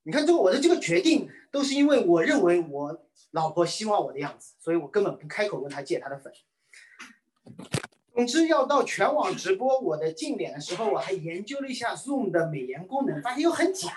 [0.05, 6.33] 你看，这个我的这个决定都是因为我认为我老婆希望我的样子，所以我根本不开口问她借她的粉。
[8.15, 13.93] 总之，要到全网直播我的近脸的时候，我还研究了一下 Zoom 的美颜功能，发现又很假。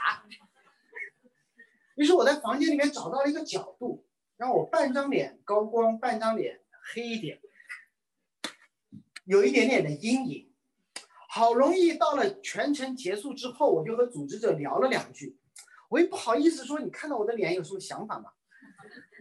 [1.95, 4.05] 于是我在房间里面找到了一个角度，
[4.37, 6.61] 让我半张脸高光，半张脸
[6.93, 7.39] 黑一点，
[9.25, 10.50] 有一点点的阴影。
[11.33, 15.39] 好容易到了全程结束之后，我就和组织者聊了两句。
[15.87, 18.33] 我也不好意思说，你看到我的脸有什么想法吗？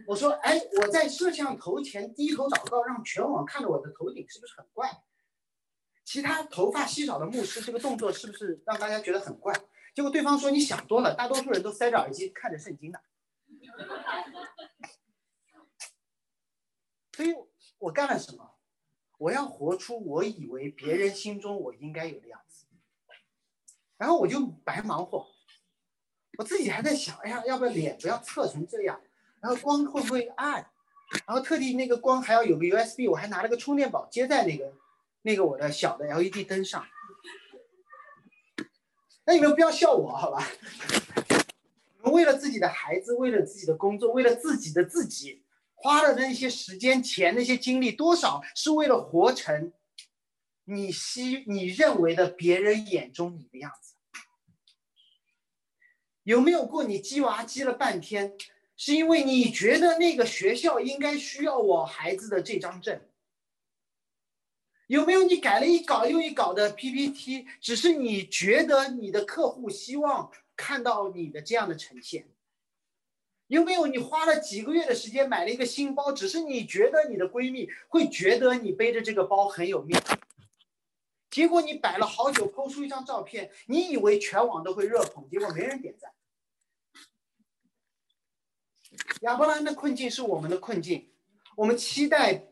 [0.05, 4.91] 我说，哎，我在摄像头前低头祷告，让全网看着我的头顶，是不是很怪？
[6.03, 9.55] 其他头发稀少的牧师这个动作是不是让大家觉得很怪？
[9.95, 12.99] 结果对方说你想多了，大多数人都塞着耳机看着圣经呢。
[17.15, 17.33] 所以
[17.77, 18.57] 我干了什么？
[19.21, 22.65] 我要活出我以为别人心中我应该有的样子，
[23.95, 25.27] 然后我就白忙活，
[26.39, 28.99] 我自己还在想，哎呀，要不要脸不要侧成这样，
[29.39, 30.67] 然后光会不会暗，
[31.27, 34.73] 然后特地那个光还要有个 USB，我还拿了个充电宝接在那个
[35.21, 36.83] 那个我的小的 LED 灯上。
[39.25, 40.47] 那你们不要笑我好吧？
[41.97, 45.40] 你们为了自己的孩子，为了自己的工作，为了自己的自己。
[45.81, 49.73] 花了那些时间、钱、那些精力，多少是为了活成
[50.65, 53.95] 你希、你认为的别人眼中你的样子？
[56.23, 58.37] 有没有过你鸡娃鸡了半天，
[58.77, 63.01] 是因为你觉得那个学校应该需要我孩子的这张证？
[64.85, 72.29] 有没有你改了一稿又一稿的 PPT，只是你觉得你的客户希望看到你的这样的呈现？
[73.51, 80.17] 有没有你花了几个月的时间买了一个新包，只是你觉得你的闺蜜会觉得你背着这个包很有面子？
[81.29, 86.13] 结果你摆了好久，抛出一张照片，你以为全网都会热捧，结果没人点赞。
[89.23, 91.09] 亚伯兰的困境是我们的困境，
[91.57, 92.47] 我们期待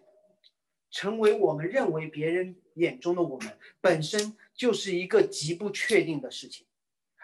[0.92, 6.68] 成为我们认为别人眼中的我们，本身就是一个极不确定的事情，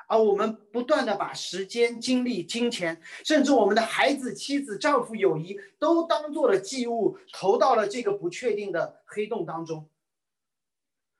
[0.07, 9.89] 而我们不断的把时间、精力、金钱，甚至我们的孩子、妻子、丈夫、友谊，都当做了祭物，投到了这个不确定的黑洞当中。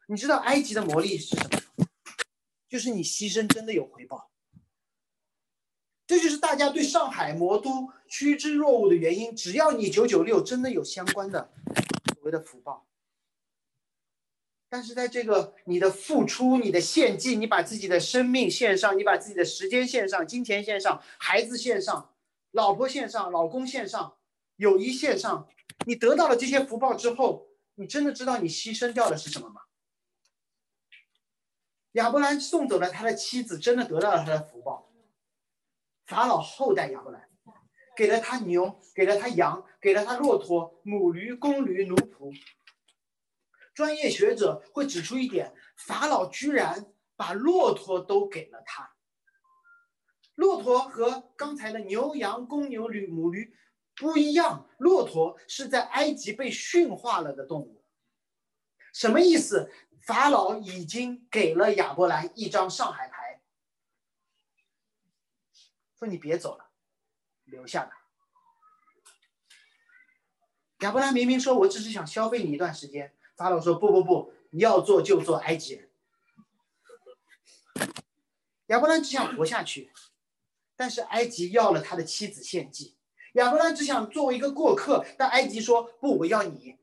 [0.08, 1.88] 你知道埃及的魔力是什么？
[2.70, 4.30] 就是你牺牲真的有回报。
[6.08, 9.36] 这就是大家对上海魔都趋之若鹜的原因。
[9.36, 11.52] 只要你九九六，真的有相关的
[12.14, 12.86] 所谓的福报。
[14.68, 22.14] 但是在这个你的付出、你的献祭，你把自己的生命献上，你把自己的时间献上，金钱献上，孩子献上，
[22.52, 24.18] 老婆献上，老公献上，
[24.58, 25.48] 友谊献上，
[25.86, 29.62] 你得到了这些福报之后，你真的知道你牺牲掉的是什么吗？
[31.94, 34.92] 亚伯兰送走了他的妻子，真的得到了他的福报。
[36.06, 37.30] 法老后代亚伯兰，
[37.96, 42.36] 给了他牛，给了他羊，给了他骆驼、母驴、公驴、奴仆。
[43.76, 48.96] 专业学者会指出一点：法老居然把骆驼都给了他。
[50.34, 53.56] 骆驼和刚才的牛羊、公牛、驴、母驴
[53.96, 57.84] 不一样，骆驼是在埃及被驯化了的动物。
[58.94, 59.70] 什么意思？
[60.06, 63.42] 法老已经给了亚伯兰一张上海牌，
[65.98, 66.70] 说你别走了，
[67.46, 67.92] 留下来。
[70.82, 75.90] 亚伯兰明明说我只是想消费你一段时间，法老说不不不，你要做就做埃及人。
[78.68, 79.92] 亚伯兰只想活下去，
[80.76, 82.96] 但是埃及要了他的妻子献祭。
[83.34, 86.78] 亚伯兰只想作为一个过客，但埃及说不，我要你。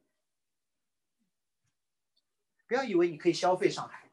[2.69, 4.11] 不要以为你可以消费上海，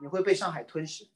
[0.00, 1.08] 你会被上海吞噬。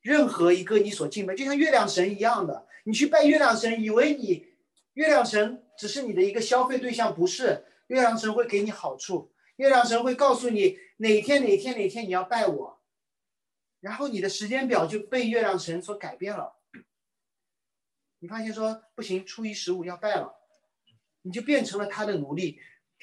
[0.00, 4.46] 任何一个你所敬拜，就像月亮神一样的，你去拜月亮神，以为你
[4.94, 7.66] 月亮神只是你的一个消费对象，不是。
[7.88, 12.82] 月亮神会给你好处，月亮神会告诉你哪天哪天哪天你要拜我，
[13.80, 16.56] 然后你的时间表就被月亮神所改变了。
[18.18, 20.34] 你发现说不行，初一十五要拜了，
[21.22, 22.60] 你就变成了他的奴隶。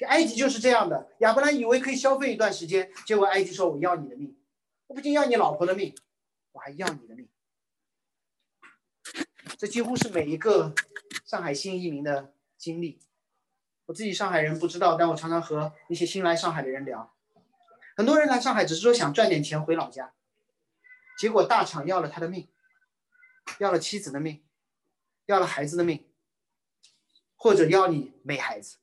[0.08, 4.36] 埃及就是这样的，亚伯拉以为可以消费一段时间，结果埃及说：“我要你的命，
[4.88, 5.94] 我不仅要你老婆的命，
[6.50, 7.28] 我还要你的命。”
[9.56, 10.74] 这几乎是每一个
[11.24, 12.98] 上海新移民的经历。
[13.92, 17.14] 我自己上海人不知道，但我常常和一些新来上海的人聊，
[17.94, 20.14] 很多人来上海只是说想赚点钱回老家，
[21.18, 22.48] 结果大厂要了他的命，
[23.58, 24.42] 要了妻子的命，
[25.26, 26.10] 要了孩子的命，
[27.36, 28.78] 或者要你没孩子。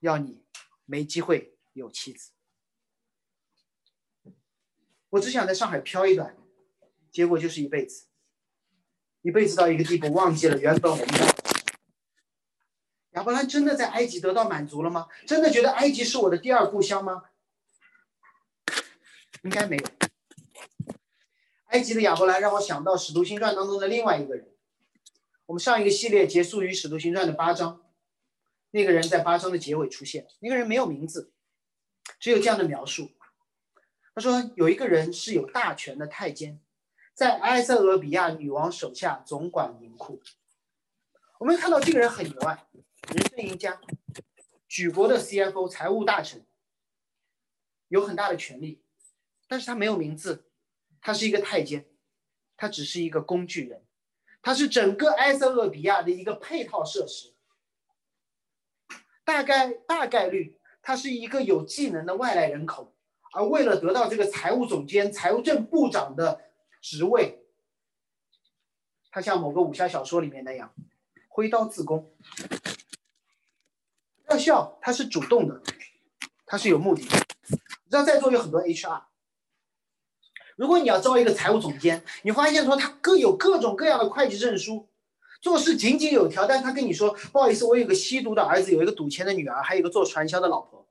[0.00, 0.42] 要你
[0.86, 2.32] 没机会有妻子，
[5.10, 6.34] 我只想在上海漂一段，
[7.12, 8.06] 结果就是一辈子，
[9.20, 11.39] 一辈子到一个地步忘记了原本我们的。
[13.12, 15.08] 亚伯兰真的在埃及得到满足了吗？
[15.26, 17.24] 真的觉得埃及是我的第二故乡吗？
[19.42, 19.84] 应该没有。
[21.66, 24.48] 埃及的亚伯兰让我想到《使徒行传》当中的另外一个人。
[25.46, 27.82] 我们上一个系列结束于《使徒行传》的八章。
[28.72, 31.32] 那个人在八章的结尾出现，那个人没有名字，
[32.20, 33.10] 只有这样的描述。
[34.14, 36.60] 他说有一个人是有大权的太监，
[37.12, 40.22] 在埃塞俄比亚女王手下总管银库。
[41.40, 42.68] 我们看到这个人很牛啊，
[43.08, 43.80] 人生赢家，
[44.68, 46.46] 举国的 CFO 财务大臣，
[47.88, 48.82] 有很大的权利，
[49.48, 50.46] 但是他没有名字，
[51.00, 51.88] 他是一个太监，
[52.56, 53.84] 他只是一个工具人，
[54.42, 57.34] 他是整个埃塞俄比亚的一个配套设施。
[59.24, 62.94] 大概大概率，他是一个有技能的外来人口，
[63.32, 66.40] 而为了得到这个财务总监、财务政部长的
[66.80, 67.44] 职位，
[69.10, 70.74] 他像某个武侠小说里面那样，
[71.28, 72.12] 挥刀自宫。
[74.30, 75.60] 要笑，他是主动的，
[76.46, 77.02] 他是有目的。
[77.02, 79.02] 你知道在座有很多 HR，
[80.56, 84.88] 如果你要招一个财务总监，你发现说他各有各种各样的会计证书。
[85.42, 90.86] 做事井井有条，但是他跟你说不好意思，我有个吸毒的儿子，有一个赌钱的女儿，还有一个做传销的老婆。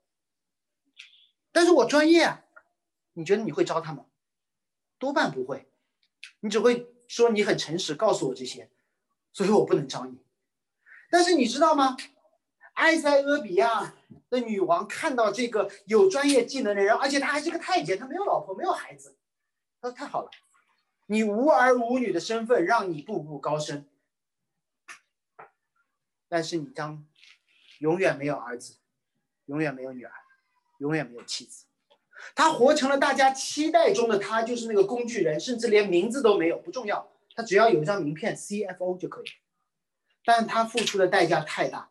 [1.52, 2.42] 但是我专业，啊，
[3.12, 4.06] 你觉得你会招他吗？
[4.98, 5.68] 多半不会，
[6.40, 8.68] 你只会说你很诚实，告诉我这些，
[9.32, 10.18] 所以我不能招你。
[11.12, 11.96] 但是你知道吗？
[12.80, 13.94] 埃塞俄比亚
[14.30, 19.18] 的女王看到这个有专业技能的人，而且他还是个太监，他没有老婆，没有孩子，
[19.82, 20.30] 他说太好了，
[21.06, 23.86] 你无儿无女的身份让你步步高升，
[26.26, 27.06] 但是你将
[27.80, 28.78] 永远没有儿子，
[29.44, 30.12] 永远没有女儿，
[30.78, 31.66] 永远没有妻子。
[32.34, 39.26] 他活成了大家期待中的他，就是那个工具人，甚至连名字都没有，不重要，他只要有一张名片 CFO 就可以。
[40.24, 41.89] 但他付出的代价太大，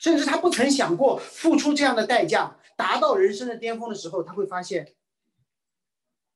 [0.00, 4.94] 甚至他不曾想过付出这样的代价，达到人生的巅峰的时候，他会发现，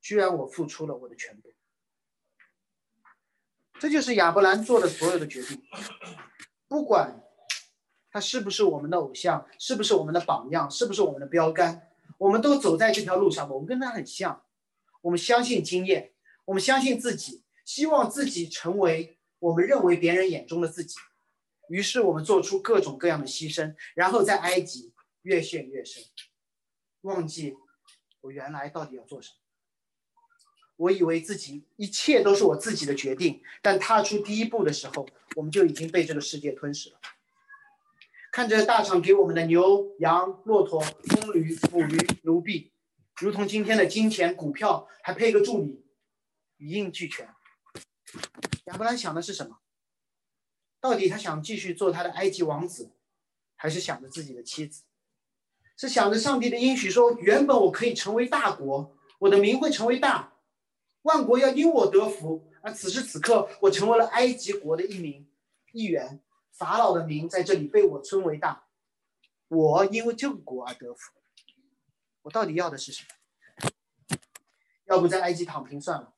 [0.02, 1.50] 居然我付出了我的全部。
[3.80, 5.62] 这就是亚伯兰做的所有的决定，
[6.68, 7.24] 不管
[8.10, 11.88] 他是不是我们的偶像，是不是我们的榜样，是不是我们的标杆。
[12.18, 14.44] 我们都走在这条路上，我们跟他很像。
[15.00, 16.12] 我们相信经验，
[16.44, 20.96] 我们相信自己，希望自己成为我们认为别人眼中的自己。
[21.68, 24.92] 于是我们做出各种各样的牺牲，然后在埃及
[25.22, 26.02] 越陷越深，
[27.02, 27.56] 忘记
[28.20, 29.36] 我原来到底要做什么。
[30.76, 35.06] 我以为自己一切都是我自己的决定，但踏出第一步的时候，
[35.36, 36.98] 我们就已经被这个世界吞噬了。
[38.32, 42.72] 看着大厂给我们的牛、羊、骆驼、公驴、母驴、奴婢，
[43.20, 45.84] 如同今天的金钱、股票，还配个助理，
[46.58, 47.28] 一应俱全。
[48.64, 49.58] 亚伯兰想的是什么？
[50.84, 52.90] 到底他想继续做他的埃及王子，
[53.56, 54.82] 还是想着自己的妻子？
[55.78, 60.34] 是想着上帝的应许说，原本我可以成为大国，我的名会成为大，
[61.00, 62.52] 万国要因我得福。
[62.60, 65.26] 而此时此刻，我成为了埃及国的一名
[65.72, 66.20] 议员。
[66.52, 68.66] 法老的名在这里被我称为大，
[69.48, 71.14] 我因为这个国而得福。
[72.20, 73.02] 我到底要的是什
[73.62, 73.70] 么？
[74.84, 76.12] 要不在埃及躺平算了。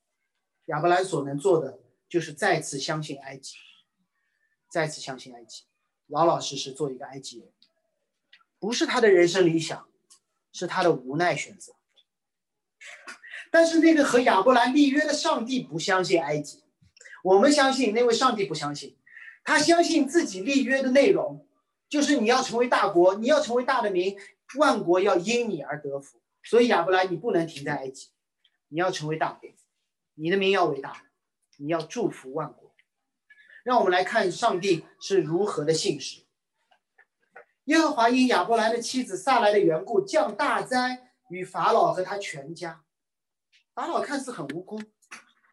[0.65, 3.55] 亚伯兰所能做的就是再次相信埃及，
[4.69, 5.65] 再次相信埃及，
[6.07, 7.49] 老老实实做一个埃及人。
[8.59, 9.89] 不是他的人生理想，
[10.53, 11.75] 是他的无奈选择。
[13.51, 16.65] 但是那个和亚伯兰立约的上帝不相信埃及，
[17.23, 18.97] 我们相信那位上帝不相信。
[19.45, 21.47] 他相信自己立约的内容，
[21.89, 24.19] 就是你要成为大国，你要成为大的民，
[24.59, 26.21] 万国要因你而得福。
[26.43, 28.09] 所以亚伯兰，你不能停在埃及，
[28.69, 29.49] 你要成为大国，
[30.15, 31.05] 你的名要伟大，
[31.59, 32.66] 你要祝福万国。
[33.67, 36.23] 让我们来看上帝是如何的信实。
[37.65, 42.85] 耶和华因亚伯兰的妻子撒来的缘故，降大灾与法老和他全家。
[43.75, 44.81] 法老看似很无辜，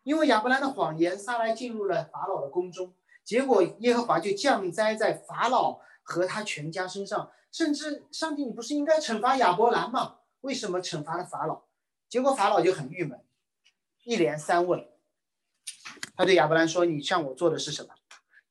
[0.04, 2.94] 因为亚伯兰的谎言，撒来进入了法老的宫中。
[3.24, 10.18] 结果耶和华就降灾在法老和他全家身上，甚至上帝，你不是应该惩罚亚伯兰吗？
[10.42, 11.64] 为什么惩罚了法老？
[12.08, 13.20] 结果法老就很郁闷，
[14.04, 14.88] 一连三问。
[16.16, 17.96] 他对亚伯兰说：“你向我做的是什么？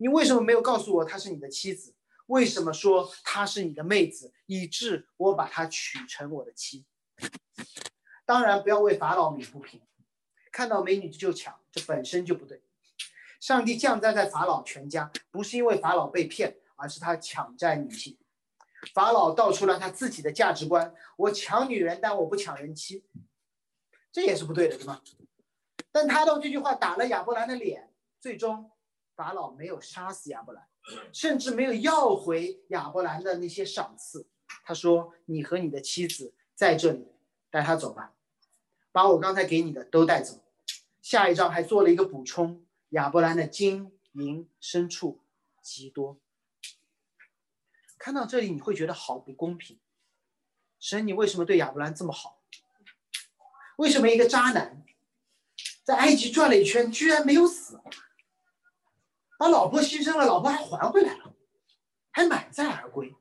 [0.03, 1.95] 你为什么没有告诉我她是你的妻子？
[2.27, 6.85] 为什么说她是你的妹子，以致我把她娶成我的妻？”
[8.27, 9.81] 当然，不要为法老鸣不平，
[10.51, 12.65] 看到美女就抢，这本身就不对。
[13.39, 18.19] 上帝降灾在法老全家，不是因为法老被骗，而是他抢占女性。
[18.93, 23.05] 法老道出了他自己的价值观：我抢女人，但我不抢人妻，
[24.11, 25.01] 这也是不对的，对吗？
[25.93, 27.89] 但他用这句话打了亚伯兰的脸。
[28.21, 28.71] 最终，
[29.15, 30.67] 法老没有杀死亚伯兰，
[31.13, 34.27] 甚至没有要回亚伯兰的那些赏赐。
[34.65, 37.07] 他说：“你和你的妻子在这里，
[37.51, 38.15] 带他走吧，
[38.91, 40.43] 把我刚才给你的都带走。”
[41.03, 42.65] 下一章还做了一个补充。
[42.91, 45.21] 亚伯兰的金银牲畜
[45.63, 46.19] 极多，
[47.99, 49.81] 看到这里你会觉得好不公平。
[50.79, 52.43] 神，你为什么对亚伯兰这么好？
[53.77, 54.85] 为什么一个渣男
[55.83, 57.81] 在埃及转了一圈，居然没有死，
[59.43, 61.35] 把老婆牺牲了，老婆还还回来了，
[62.13, 63.13] 还满载而归？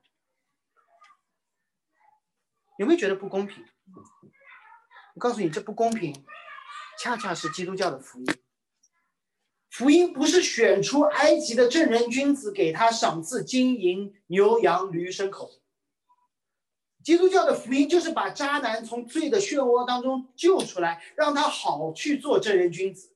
[2.78, 3.64] 有没有觉得不公平？
[5.16, 6.24] 我告诉你，这不公平，
[7.00, 8.26] 恰恰是基督教的福音。
[9.68, 15.50] 福音不是选出埃及的正人君子给他赏赐金银牛羊驴牲口，
[17.02, 23.11] 基督教的福音就是把渣男从罪的漩涡当中救出来，让他好去做正人君子。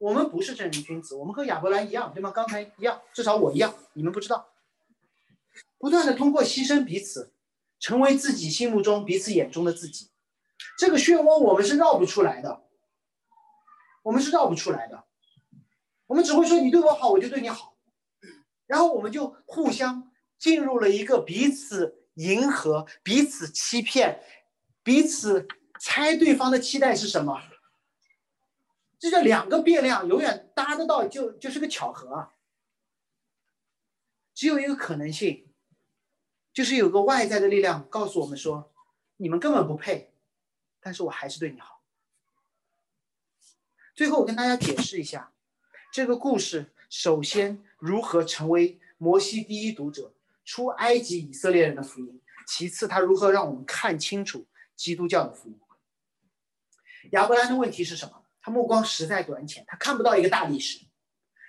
[0.00, 2.30] 我们不是正人君子，我们和亚伯兰一样，对吗？
[2.30, 4.48] 刚才一样，至少我一样，你们不知道。
[5.76, 7.34] 不断的通过牺牲彼此，
[7.78, 10.08] 成为自己心目中彼此眼中的自己，
[10.78, 12.62] 这个漩涡我们是绕不出来的。
[14.02, 15.04] 我们是绕不出来的，
[16.06, 17.76] 我们只会说你对我好，我就对你好，
[18.66, 24.22] 然后我们就互相进入了一个彼此迎合、彼此欺骗、
[24.82, 25.46] 彼此
[25.78, 27.38] 猜对方的期待是什么？
[29.00, 32.30] 这叫两个变量，永远搭得到就就是个巧合！
[34.34, 35.48] 只有一个可能性，
[36.52, 38.70] 就是有个外在的力量告诉我们说，
[39.16, 40.12] 你们根本不配，
[40.80, 41.82] 但是我还是对你好。
[43.94, 45.32] 最后，我跟大家解释一下，
[45.90, 50.12] 这个故事首先如何成为摩西第一读者
[50.44, 54.46] 出埃及以色列人的福音，其次他如何让我们看清楚
[54.76, 55.58] 基督教的福音。
[57.12, 58.19] 亚伯兰的问题是什么？
[58.42, 60.86] 他目光实在短浅，他看不到一个大历史，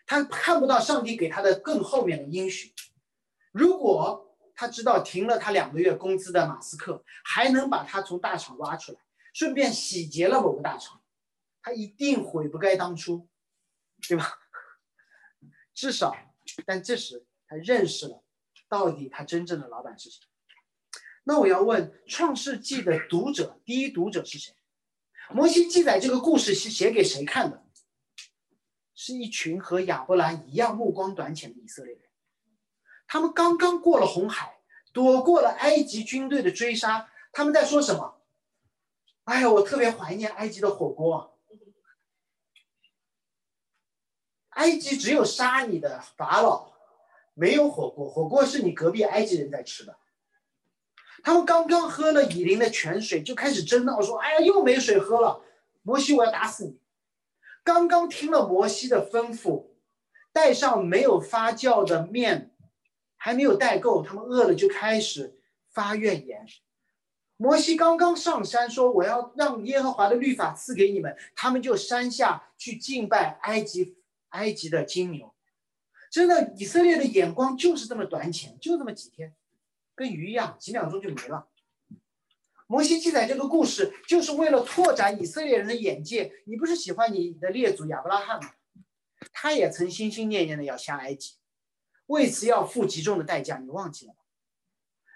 [0.05, 2.73] 他看不到上帝给他的更后面的应许。
[3.51, 8.99] 如果他知道停了他两个月工资的马斯克还能把他从大厂挖出来，
[9.33, 11.01] 顺便洗劫了某个大厂，
[11.61, 13.27] 他一定悔不该当初，
[14.07, 14.37] 对吧？
[15.73, 16.15] 至少，
[16.65, 18.23] 但这时他认识了
[18.67, 20.19] 到底他真正的老板是谁。
[21.23, 24.53] 那我要问，《创世纪》的读者，第一读者是谁？
[25.33, 27.63] 摩西记载这个故事是写给谁看的？
[28.93, 32.03] 是一群和亚伯兰一样目光短浅的以色列人。
[33.07, 34.59] 他们刚刚过了红海，
[34.93, 37.09] 躲过了埃及军队的追杀。
[37.31, 38.21] 他们在说什么？
[39.23, 41.39] 哎呀，我特别怀念埃及的火锅。
[44.49, 46.73] 埃及只有杀你的法老，
[47.33, 48.07] 没有火锅。
[48.07, 49.97] 火锅是你隔壁埃及人在吃的。
[51.23, 55.41] 他们刚刚喝了以琳的泉水，就开始争闹，说：“哎呀，又没水喝了！
[55.83, 56.77] 摩西，我要打死你！”
[57.63, 59.67] 刚刚听了摩西的吩咐，
[60.31, 62.51] 带上没有发酵的面，
[63.17, 65.37] 还没有带够，他们饿了就开始
[65.71, 66.45] 发怨言。
[67.37, 73.97] 摩西刚刚上山说：“我要让耶和华的律法赐给你们。”他们就山下去敬拜埃及
[74.29, 75.33] 埃及的金牛。
[76.11, 79.33] 真的，以色列的眼光就是这么短浅，就这么几天。
[79.95, 81.49] 跟鱼一样，几秒钟就没了。
[82.67, 86.31] 摩西记载这个故事，就是为了拓展以色列人的眼界。
[86.45, 88.53] 你不是喜欢你的列祖亚伯拉罕吗？
[89.33, 91.35] 他也曾心心念念的要下埃及，
[92.05, 93.57] 为此要付极重的代价。
[93.57, 94.19] 你忘记了吗？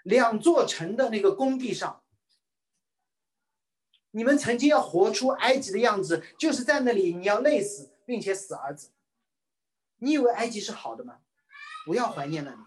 [0.04, 2.04] 两座城的那个工地上，
[4.10, 8.92] 你们曾经要活出埃及的样子，就是在那里你要累死，并且死儿子。
[9.96, 11.20] 你以为埃及是好的吗？
[11.86, 12.58] 不要怀念那里。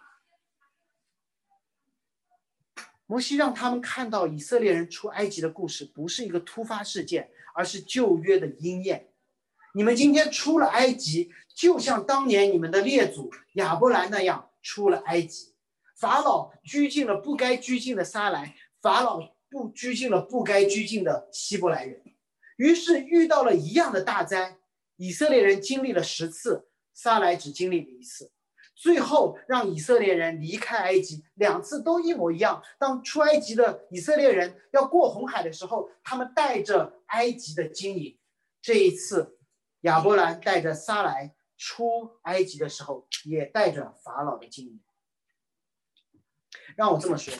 [3.10, 9.07] 摩西让他们看到以色列人出埃及的故事不是一个突发事件，而是旧约的应验。
[9.74, 15.55] 你们今天出了埃及，就像当年你们的列祖亚伯兰那样出了埃及。
[15.97, 22.03] 法老拘禁了不该拘禁的撒来，法老不拘禁了不该拘禁的希伯来人，
[22.57, 24.57] 于是遇到了一样的大灾。
[24.97, 28.32] 以色列人经历了十次，撒来只经历了一次。
[28.80, 32.63] 最后让以色列人离开埃及，两次都一模一样。
[32.80, 38.17] 当出埃及的以色列人要过红海的时候，他们带着埃及的金银；
[38.61, 39.38] 这一次，
[39.82, 44.80] 亚伯兰带着撒来出埃及的时候，也带着法老的金银。
[46.77, 47.34] 让我这么说：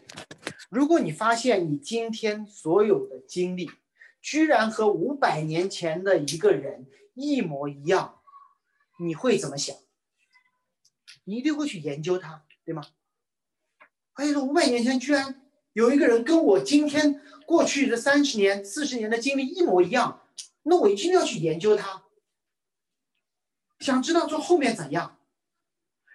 [0.70, 3.72] 如果你发现你今天所有的经历，
[4.22, 8.20] 居然和五百年前的一个人一模一样，
[9.00, 9.74] 你会怎么想？
[11.30, 12.84] 你一定会去研究它，对吗？
[14.14, 20.24] 哎呀，五百年前居然有一个人跟我今天过去的三十年、四十年的经历一模一样，
[20.64, 22.02] 那我一定要去研究它，
[23.78, 25.20] 想知道这后面怎样。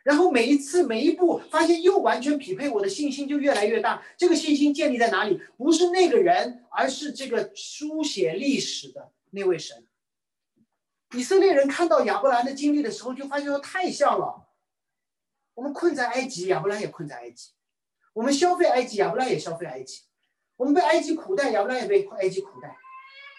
[0.02, 4.02] 然后每一次、每一步发现又完全匹配，我的信心就越来越大。
[4.18, 5.40] 这个信心建立在哪里？
[5.56, 9.86] 不是那个人，而是这个书写历史的那位神。
[11.12, 14.43] 以色列人看到亚伯兰的经历的时候，就发现说太像了。
[15.54, 17.52] 我们困在埃及，亚伯兰也困在埃及；
[18.12, 20.02] 我们消费埃及，亚伯兰也消费埃及；
[20.56, 22.68] 我们被埃及苦待，亚伯兰也被埃及苦待；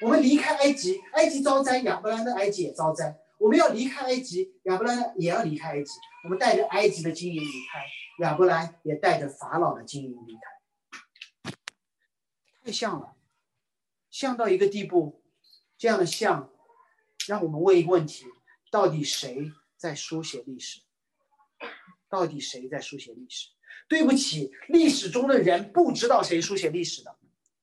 [0.02, 5.92] 我们离开埃及，埃及遭灾，亚伯兰的埃及也遭灾；我们要离开埃及，亚伯兰也要离开埃及。
[6.24, 7.86] 我们带着埃及的金银离开，
[8.20, 11.52] 亚伯兰也带着法老的金银离开。
[12.64, 13.16] 太像了，
[14.10, 15.22] 像到一个地步，
[15.78, 16.50] 这样的像，
[17.28, 18.26] 让我们问一个问题：
[18.72, 20.82] 到底谁在书写历史？
[22.16, 23.50] 到底谁在书写历史？
[23.90, 27.18] 对不起，历史中的人不知道谁书写历史的。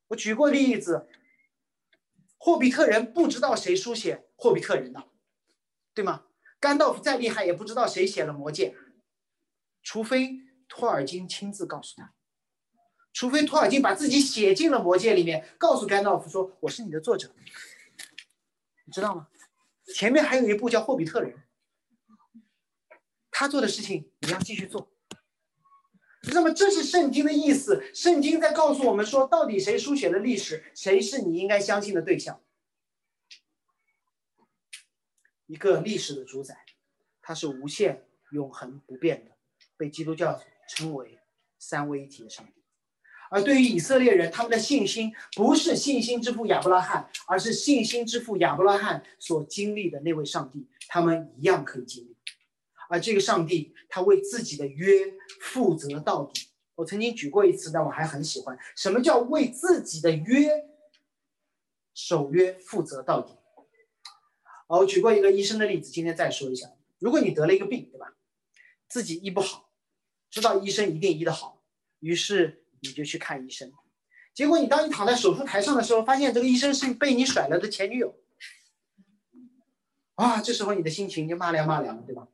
[0.09, 1.09] 我举过例子，
[2.37, 5.05] 霍比特人不知道谁书写霍比特人的，
[5.95, 6.27] 对吗？
[6.61, 8.77] 甘道夫再厉害也不知道谁写了魔戒，
[9.83, 12.13] 除非托尔金亲自告诉他，
[13.15, 17.35] 除非托尔金把自己写进了魔戒里面，告诉甘道夫说：“我是你的作者。”
[18.85, 19.29] 你知道吗？
[19.95, 21.33] 前面还有一部叫《霍比特人》。
[23.33, 24.89] 他做的事情，你要继续做。
[26.33, 27.83] 那么，这是圣经的意思。
[27.93, 32.41] 圣经在告诉我们说，到底谁书写了历史，谁是你应该相信的对象？
[35.47, 36.65] 一个历史的主宰，
[37.21, 39.33] 他是无限、永恒、不变的，
[39.77, 41.19] 被基督教称为
[41.59, 42.53] 三位一体的上帝。
[43.29, 52.12] 而对于以色列人，他们的信心不是信心之父亚伯拉罕，而是信心之父亚伯拉罕所经历的那位上帝，他们一样可以经历。
[52.93, 56.49] 而这个上帝，他为自己的约负责到底。
[56.75, 58.59] 我曾经举过一次，但我还很喜欢。
[58.77, 60.51] 什么叫为自己的约
[61.95, 63.35] 守约负责到底？
[64.67, 66.71] 我举过一个医生的例子，今天再说一下。
[66.99, 68.13] 如果你得了一个病，对吧？
[68.91, 69.71] 自己医不好，
[70.31, 71.63] 知道医生一定医得好，
[72.01, 73.73] 于是你就去看医生。
[74.35, 78.15] 结果你当你躺在手术台上的时候，发现这个医生是被你甩了的前女友。
[80.17, 82.29] 啊，这时候你的心情就骂凉骂凉了，对吧？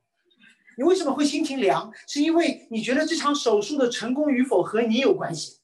[0.79, 1.93] 你为什么会心情凉？
[2.07, 5.59] 是因为你觉得这场手术的成功与否和你有关系，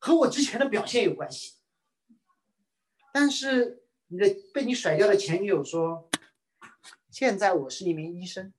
[0.00, 1.52] 和我之前的表现有关系。
[3.14, 6.10] 但是你的被你甩掉的前女友说
[7.08, 8.52] ：“现在我是一名医生，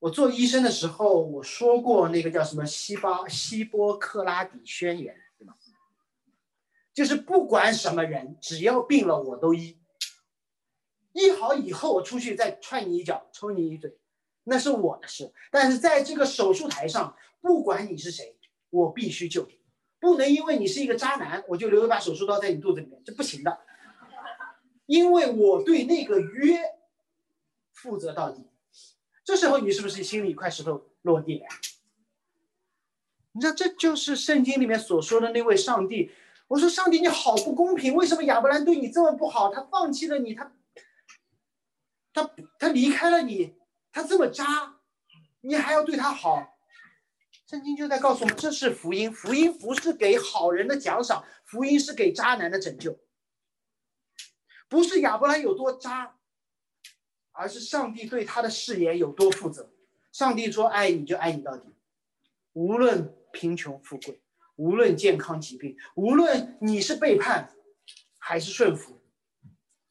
[0.00, 5.54] 我做医生的时候我说过那个叫什么希巴希波克拉底宣言，对吗？
[6.92, 9.78] 就是不管什么人，只要病了我都医，
[11.12, 13.96] 医好以后我出去再踹你一脚，抽你一嘴。”
[14.44, 18.36] 那是我的事，但是在这个手术台上，不管你是谁，
[18.70, 19.60] 我必须救你，
[20.00, 23.60] 不能因为你是一个渣男，我就留一把手术刀在你肚子里面，这不行的，
[24.86, 26.60] 因为我对那个约
[27.72, 28.48] 负责到底。
[29.24, 31.46] 这时候你是不是心里一块石头落地了？
[33.34, 36.10] 你知道这就是圣经里面所说的那位上帝。
[36.48, 39.50] 我说上帝你好不公平，为什么亚伯兰对你这么不好？
[39.54, 40.52] 他放弃了你，他
[42.12, 43.54] 他他离开了你。
[43.92, 44.80] 他这么渣，
[45.42, 46.48] 你还要对他好？
[47.46, 49.12] 圣经就在告诉我们，这是福音。
[49.12, 52.98] 福音不是给好人的奖赏，福音是给渣男的拯救。
[54.68, 56.16] 不是亚伯兰有多渣，
[57.32, 59.70] 而是上帝对他的誓言有多负责。
[60.10, 61.74] 上帝说：“爱你就爱你到底，
[62.54, 64.22] 无论贫穷富贵，
[64.56, 67.54] 无论健康疾病，无论你是背叛
[68.18, 69.02] 还是顺服，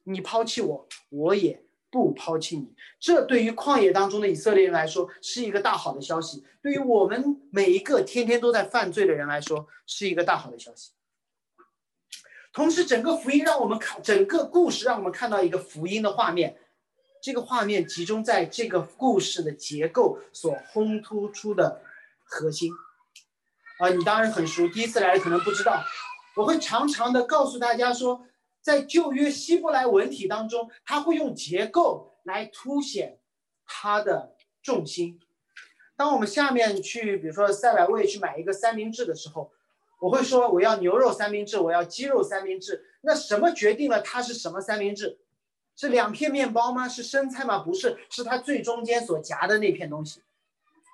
[0.02, 10.92] 你抛弃我，我也。”不抛弃你，这对于旷野当中的以色列人来说是一个大好的消息；对于我们每一个天天都在犯罪的人来说，是一个大好的消息。
[12.50, 16.56] 同时，整个福音让我们看，整个故事让我们看到一个福音的画面。
[17.22, 21.82] 这个画面集中在这个故事的结构所烘托出的
[22.24, 22.72] 核心。
[23.78, 25.84] 啊，你当然很熟，第一次来可能不知道，
[26.36, 28.24] 我会常常的告诉大家说。
[28.62, 33.18] 在旧约希伯来文体当中，他会用结构来凸显
[33.66, 35.20] 它的重心。
[35.96, 39.50] 当我们下面去，比如说赛百味去买一个三明治的时候，
[40.00, 42.84] 我会说我要牛肉三明治，我要鸡肉三明治。
[43.02, 45.18] 那什么决定了它是什么三明治？
[45.74, 46.88] 是两片面包吗？
[46.88, 47.58] 是生菜吗？
[47.58, 50.22] 不是，是它最中间所夹的那片东西。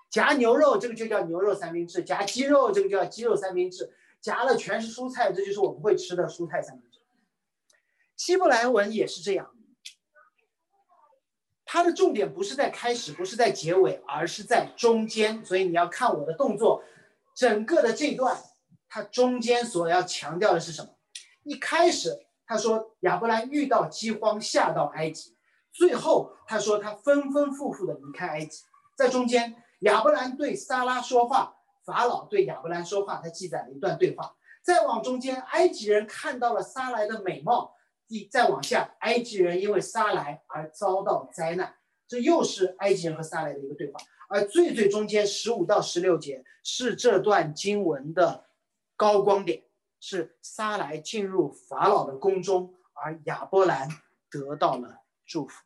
[0.08, 6.97] 夹牛肉这个就叫牛肉三明治，夹鸡肉这个叫鸡肉三明治，夹了全是蔬菜，这就是我们会吃的蔬菜三明治。
[8.18, 9.54] 希伯来文也是这样，
[11.64, 15.42] 它的重点不是在开始，不是在结尾，而是在中间。
[15.44, 16.82] 所以你要看我的动作，
[17.36, 18.36] 整个的这段，
[18.88, 20.90] 它中间所要强调的是什么？
[21.44, 25.36] 一开始他说亚伯兰遇到饥荒下到埃及，
[25.72, 28.64] 最后他说他分分复复的离开埃及，
[28.96, 31.54] 在中间亚伯兰对撒拉说话，
[31.86, 34.34] 法老对亚伯兰说话，他记载了一段对话。
[34.60, 37.76] 再往中间，埃及人看到了撒来的美貌。
[38.30, 44.00] 再往下，埃及人因为撒来而遭到灾难，这又是埃及人和撒来的一个对话。
[44.30, 48.46] 而最最中间十五到十六节是这段经文的
[48.96, 49.62] 高光点，
[50.00, 53.88] 是撒来进入法老的宫中，而亚伯兰
[54.30, 55.62] 得到了祝福。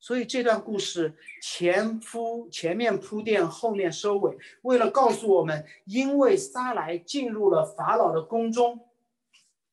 [0.00, 8.88] 所以这段故事前铺前面铺垫，后面收尾，为了告诉我们，因为撒来进入了法老的宫中。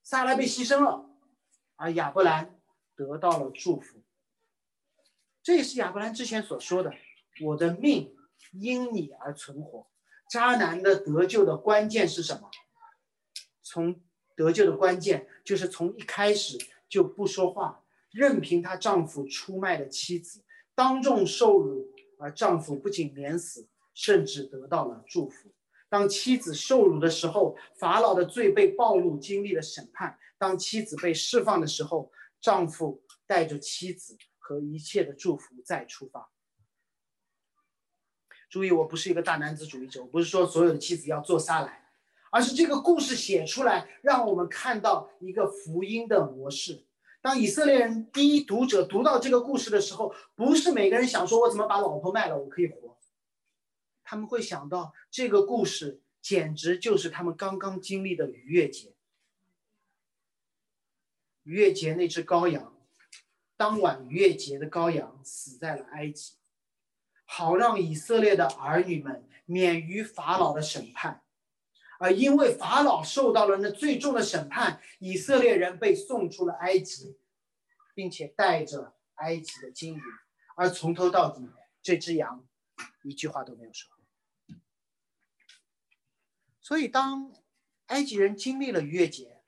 [0.10, 1.07] 撒拉被牺牲了，
[1.76, 2.60] 而亚伯兰
[2.95, 4.01] 得到了祝福。
[5.43, 6.91] 这也是亚伯兰之前所说的
[7.45, 8.18] ：“我的命
[8.53, 9.86] 因你而存活。”
[10.28, 12.49] 渣男的得救的关键是什么？
[13.62, 14.01] 从
[14.36, 16.57] 得救的关键就是从一开始
[16.89, 20.43] 就不说话，任凭她丈夫出卖了妻子，
[20.74, 21.88] 当众受辱，
[22.18, 25.51] 而丈夫不仅免死，甚至得到了祝福。
[25.89, 30.17] 当妻子受辱的时候，法老的罪被暴露，经历了审判。
[30.37, 36.29] 当妻子被释放的时候，丈夫带着妻子和一切的祝福再出发。
[38.49, 41.89] 注意，我不是一个大男子主义者，我不是说所有的妻子要做撒来，
[42.31, 46.85] 而是这个故事写出来，让我们看到一个福音的模式。
[47.21, 52.88] 当以色列人第一读者读到这个故事的时候，不是每个人想说“我怎么把老婆卖了，我可以活”，
[54.10, 58.95] 他们会想到这个故事简直就是他们刚刚经历的逾越节。
[61.43, 62.76] 逾越节那只羔羊，
[63.55, 66.34] 当晚逾越节的羔羊死在了埃及，
[67.24, 71.24] 好让以色列的儿女们免于法老的审判。
[71.99, 77.20] 而因为法老受到了那最重的审判，以色列人被送出了埃及，
[77.93, 80.01] 并且带着埃及的金银，
[80.55, 81.47] 而从头到底，
[81.84, 82.43] 这只羊
[83.03, 83.88] 一句话都没有说。
[86.70, 87.34] 所以，当
[87.88, 89.41] 埃及人经历了逾越节，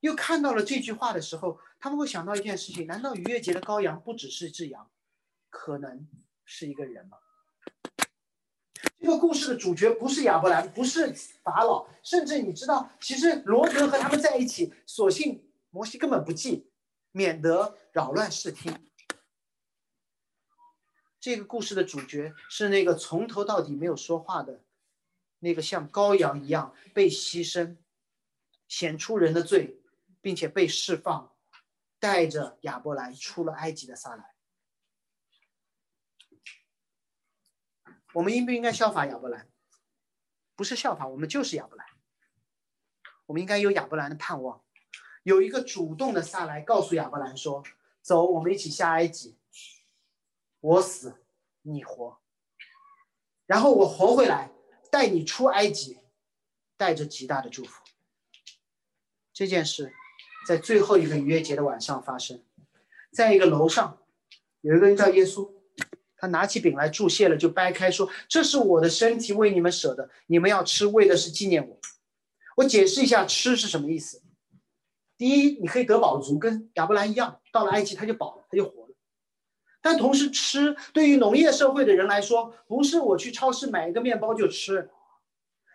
[0.00, 4.90] 又看到了这句话的时候，他们会想到一件事情：难道逾越节的羔羊不只是一只羊，
[5.48, 6.06] 可能
[6.44, 7.16] 是一个人吗？
[9.00, 11.10] 这个故事的主角不是亚伯兰，不是
[11.42, 16.70] 法老，甚至你知道，其实罗德和他们在一起，索性摩西根本不记，
[17.12, 18.78] 免得扰乱视听。
[21.18, 24.60] 这个故事的主角是那个从头到底没有说话的，
[25.40, 27.76] 那个像羔羊一样被牺牲，
[28.66, 29.80] 显出人的罪，
[30.20, 31.34] 并且被释放，
[31.98, 34.34] 带着亚伯兰出了埃及的撒来。
[38.14, 39.48] 我们应不应该效法亚伯兰？
[40.56, 41.86] 不是效法，我们就是亚伯兰。
[43.26, 44.64] 我们应该有亚伯兰的盼望，
[45.22, 47.62] 有一个主动的撒来告诉亚伯兰说
[48.02, 49.36] ：“走，我们一起下埃及。
[50.60, 51.22] 我死，
[51.62, 52.18] 你活，
[53.46, 54.50] 然后我活回来，
[54.90, 55.98] 带你出埃及，
[56.76, 57.82] 带着极大的祝福。”
[59.32, 59.92] 这件事
[60.46, 62.42] 在最后一个逾越节的晚上发生，
[63.12, 64.02] 在一个楼上，
[64.62, 65.50] 有一个人叫耶稣。
[66.20, 71.78] 他拿起饼来注谢了，就掰开说：“这是我的身体，为你们舍的，你们要吃，为的是纪念我。”
[72.56, 74.20] 我解释一下，吃是什么意思。
[75.16, 78.77] 第一，你可以得饱足，跟亚伯兰一样，到了埃及他就饱了，他就。
[79.80, 84.90] 但同时，吃对于农业社会的人来说，不是我去超市买一个面包就吃，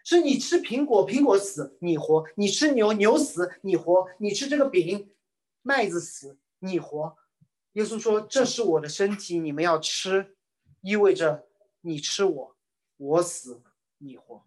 [0.03, 5.09] 是你吃苹果，苹果死你活；你吃牛，牛死你活；你吃这个饼，
[5.61, 7.15] 麦子死你活。
[7.73, 10.35] 耶稣说：“这是我的身体，你们要吃，
[10.81, 11.47] 意味着
[11.81, 12.55] 你吃我，
[12.97, 13.63] 我死
[13.97, 14.45] 你活。”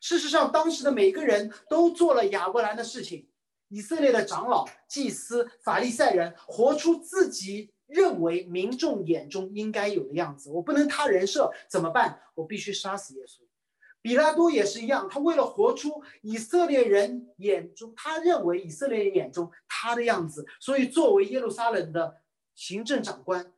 [0.00, 3.28] 事实上，当时的每个人都做了亚伯兰的事情。
[3.68, 10.50] 以色列的长老、祭司、法利赛人，活出自己认为民众眼中应该有的样子。
[10.50, 12.20] 我不能他人设，怎么办？
[12.34, 13.40] 我必须杀死耶稣。
[14.00, 22.20] 比拉多也是一样，他为了活出以色列人眼中他认为以色列人眼中他的样子，所以作为耶路撒冷的。
[22.54, 23.52] 行政长官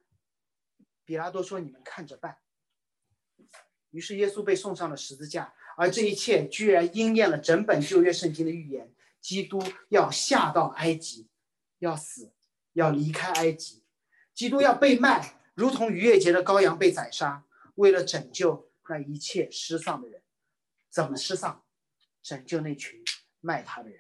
[1.04, 2.38] 比拉多说：“你们看着办。”
[3.90, 11.28] 于是耶稣被送上了十字架，而这一切居然应验了整本旧约圣经的预言：基督要下到埃及，
[11.78, 12.32] 要死，
[12.74, 13.83] 要离开埃及，
[14.34, 17.44] 基督要被卖，如同逾越节的羔羊被宰杀，
[17.76, 20.20] 为了拯救那一切失丧的人。
[20.90, 21.62] 怎么失丧？
[22.22, 23.02] 拯救那群
[23.40, 23.98] 卖他的人。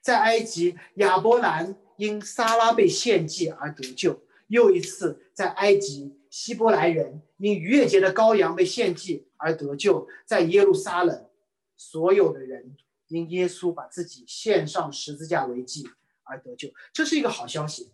[0.00, 1.76] 在埃及，亚伯兰。
[1.98, 11.26] 因撒拉被献祭而得救，又一次在埃及，希伯来人因逾越节的羔羊被献祭而得救，在耶路撒冷，
[11.74, 12.76] 所有的人
[13.08, 15.88] 因耶稣把自己献上十字架为祭
[16.24, 16.68] 而得救。
[16.92, 17.90] 这是一个好消息，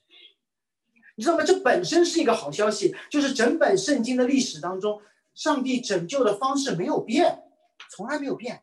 [1.16, 1.44] 你知道吗？
[1.44, 5.00] 这本身是一个好消息，就是整本圣经的历史当中，
[5.34, 7.44] 上帝拯救的方式没有变，
[7.90, 8.62] 从来没有变。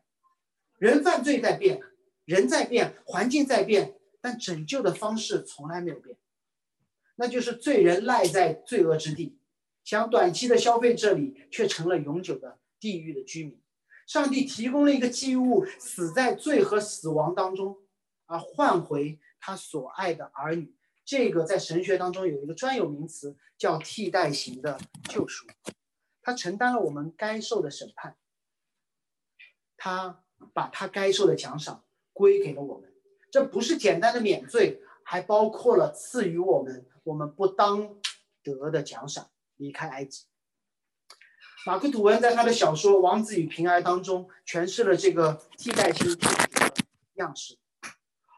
[0.78, 1.80] 人犯罪在变，
[2.24, 3.96] 人在变，环境在变。
[4.22, 6.14] 但拯救的方式从来没有变，
[7.16, 9.38] 那就是罪人赖在罪恶之地，
[9.82, 13.58] 想短期的消费这里，却成了永久的地狱的居民。
[14.06, 17.78] 上帝提供了一个祭物，死在罪和死亡当中，
[18.26, 20.74] 而换回他所爱的儿女。
[21.04, 24.78] 这个在神学当中有一个专有名词，叫替代型的
[25.08, 25.46] 救赎。
[26.22, 28.16] 他承担了我们该受的审判，
[29.76, 30.22] 他
[30.52, 32.92] 把他该受的奖赏归给了我们。
[33.30, 37.96] 这不是简单的免罪，还包括了赐予我们我们不当
[38.42, 40.26] 得的奖赏——离开埃及。
[41.66, 46.26] 马克·吐温在他的小说《王子与平儿》当中诠释了这个替代性的
[47.14, 47.58] 样式。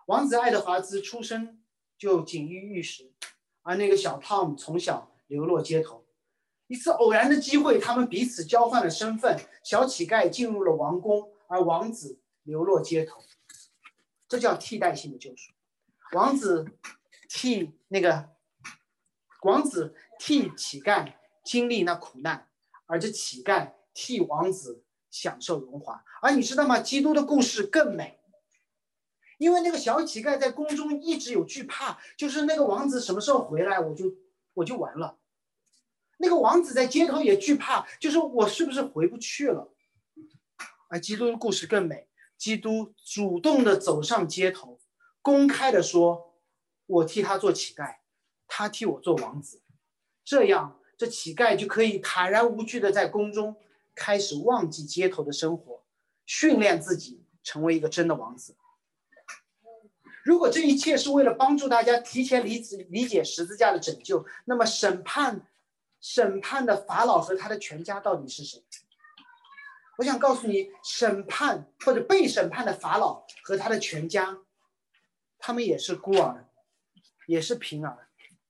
[0.07, 1.62] 王子爱德华兹出生
[2.03, 3.13] 就锦衣玉食，
[3.63, 6.05] 而那个小汤姆从小流落街头。
[6.67, 13.23] 一次偶然的机会，他们彼此交换了身份：小乞丐进入了王宫，而王子流落街头。
[14.27, 15.53] 这叫替代性的救赎，
[16.15, 16.67] 王子
[17.29, 18.31] 替那个
[19.43, 21.13] 王子替乞丐
[21.45, 22.49] 经历那苦难，
[22.87, 26.03] 而这乞丐替王子享受荣华。
[26.21, 26.81] 而你知道吗？
[26.81, 28.19] 基督的故事更美，
[29.43, 34.05] 因为那个小乞丐在宫中一直有惧怕，就是那个王子什么时候回来，我就
[34.55, 35.19] 我就完了。
[36.19, 39.75] 那个王子在街头也惧怕，就是我是不是回不去了？
[40.89, 42.07] 而基督的故事更美，
[42.39, 44.79] 基督主动的走上街头，
[45.21, 46.37] 公开的说
[46.87, 47.97] ：“我替他做乞丐，
[48.47, 49.61] 他替我做王子。”
[50.25, 53.57] 这样，这乞丐就可以坦然无惧的在宫中
[53.97, 55.83] 开始忘记街头的生活，
[56.27, 58.55] 训练自己成为一个真的王子。
[60.25, 65.47] 如果这一切是为了帮助大家提前理解理解十字架的拯救，那么审判。
[66.05, 68.61] 审判的法老和他的全家到底是谁？
[69.99, 74.37] 我想告诉你，审判或者被审判的法老和他的全家，
[75.39, 76.49] 他们也是孤儿，
[77.29, 78.09] 也是贫儿，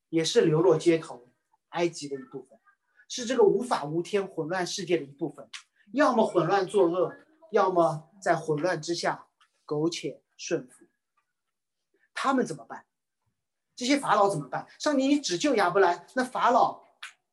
[0.08, 1.28] 也是流落街头、
[1.68, 2.58] 埃及的一部分，
[3.06, 5.46] 是这个无法无天、混乱世界的一部分。
[5.92, 7.14] 要么混乱作恶，
[7.50, 9.26] 要么在混乱之下
[9.66, 10.81] 苟且顺服。
[12.22, 12.84] 他们怎么办？
[13.74, 14.64] 这些法老怎么办？
[14.78, 16.84] 上帝，你只救亚伯兰，那法老？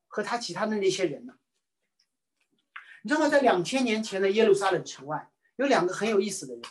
[0.08, 1.36] 和他其他的那些人呢？
[3.04, 3.30] 你知道吗？
[3.30, 6.64] 在两千年前的耶路撒冷城外，有两个很有意思的人。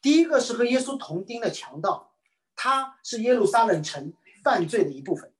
[0.00, 2.14] 第一个是和耶稣同钉的强盗，
[2.54, 4.12] 他是耶路撒冷城
[4.44, 5.34] 犯罪的一部分。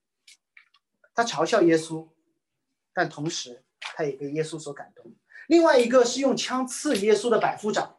[1.15, 2.09] 他嘲笑耶稣，
[2.93, 5.15] 但同时他也被耶稣所感动。
[5.47, 7.94] 另外一个是用枪刺耶稣的百夫长，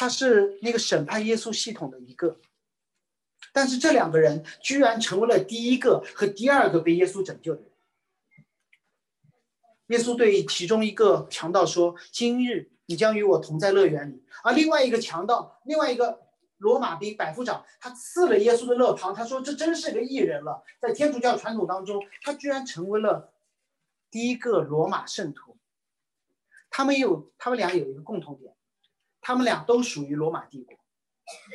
[0.00, 2.40] 他是那个审判耶稣系统的一个。
[3.52, 7.70] 但是这两个人居然成为了第一个和第二个被耶稣拯救的人。
[9.88, 16.18] 耶稣对其中一个强盗说：“今日你将与我同在乐园里。”而另外一个强盗，另外一个
[16.56, 19.14] 罗马兵百夫长，他刺了耶稣的肋旁。
[19.14, 23.34] 他说：“这真是个异人了。”在天主教传统当中，他居然成为了
[24.10, 25.58] 第一个罗马圣徒。
[26.70, 28.54] 他们有，他们俩有一个共同点，
[29.20, 30.76] 他们俩都属于罗马帝国。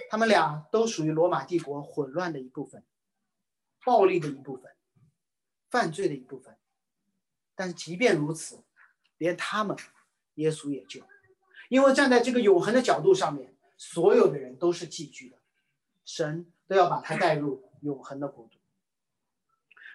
[0.09, 2.81] 他们俩都属于罗马帝国混乱的一部分，
[3.83, 4.71] 暴力的一部分，
[5.69, 6.55] 犯罪的一部分。
[7.55, 8.63] 但是即便如此，
[9.17, 9.75] 连他们，
[10.35, 11.01] 耶稣也救，
[11.67, 15.37] 因为站在这个永恒的角度上面，所有的人都是寄居的，
[16.05, 18.57] 神都要把他带入永恒的国度。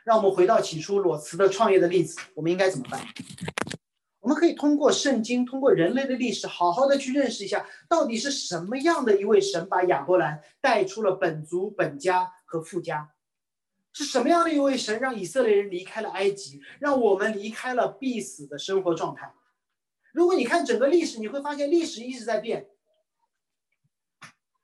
[0.04, 3.02] 让我们回到起初裸辞的创业的例子，我们应该怎么办？
[4.20, 13.10] 我们可以通过圣经，通过人类的历史，好好的去认识一下，到底是什么样的一位神把亚伯兰带出了本族、本家和富家，
[13.94, 19.32] 是什么样的一位神让以色列人离开了埃及，让我们离开了必死的生活状态。
[20.12, 22.68] 如果你看整个历史，你会发现历史一直在变，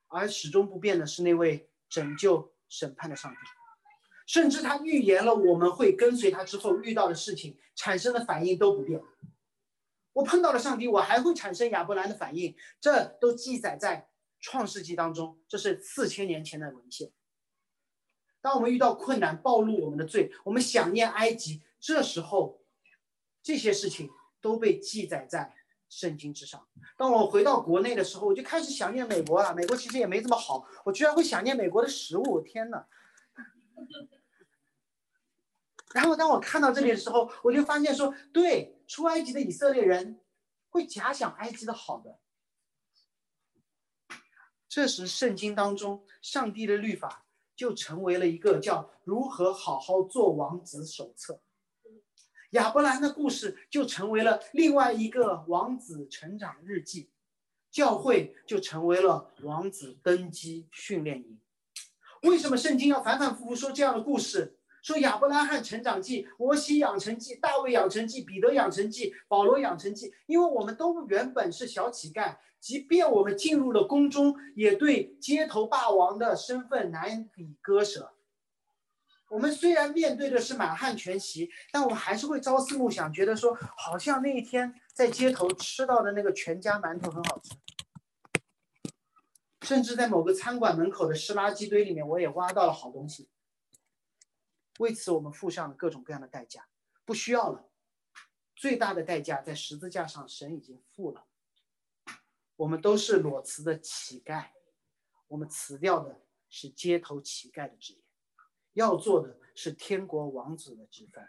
[0.07, 3.37] 而始终不变的是那位拯救、审判的上帝，
[4.27, 9.01] 甚至他预言了我们会跟随他之后遇到的事情产生的反应都不变。
[10.17, 14.09] 我碰到了上帝，我还会产生亚伯兰的反应，这都记载在
[14.39, 17.11] 创世纪当中，这是四千年前的文献。
[18.41, 22.63] 当我们遇到困难，暴露我们的罪，我们想念埃及，这时候
[23.43, 24.09] 这些事情
[24.41, 25.53] 都被记载在
[25.87, 26.67] 圣经之上。
[26.97, 29.53] 当我回到国内的时候，我就开始想念美国了。
[29.53, 32.87] 美国其实也没这么好，我居然会想念美国的食物，天哪！
[35.93, 38.73] 然后当我看到这里的时候，我就发现说，对。
[38.87, 40.21] 出埃及的以色列人
[40.69, 42.19] 会假想埃及的好的，
[44.67, 47.25] 这时圣经当中上帝的律法
[47.55, 51.41] 就成为了一个叫如何好好做王子手册，
[52.51, 57.11] 亚伯兰的故事就成为了另外一个王子成长日记，
[57.69, 61.39] 教会就成为了王子登基训练营。
[62.23, 64.56] 为什么圣经要反反复复说这样的故事？
[64.87, 78.13] 说亚伯拉罕成长记、摩西养成记、大卫养成记、彼得养成记、保罗养成记，因为我们都原本是小乞丐，即便我们进入了宫中，也对街头霸王的身份难以割舍。
[79.29, 87.51] 我们虽然面对的是满汉全席，但我们还是会朝思暮想，觉得说好像那一天在街头吃到的那个全家馒头很好吃，
[89.63, 93.27] 甚至在某个餐馆门口的湿垃圾堆里面，我也挖到了好东西。
[94.79, 96.67] 为此，我们付上了各种各样的代价，
[97.05, 97.69] 不需要了。
[98.55, 101.25] 最大的代价在十字架上，神已经付了。
[102.55, 104.47] 我们都是裸辞的乞丐，
[105.27, 107.99] 我们辞掉的是街头乞丐的职业，
[108.73, 111.23] 要做的是天国王子的职分，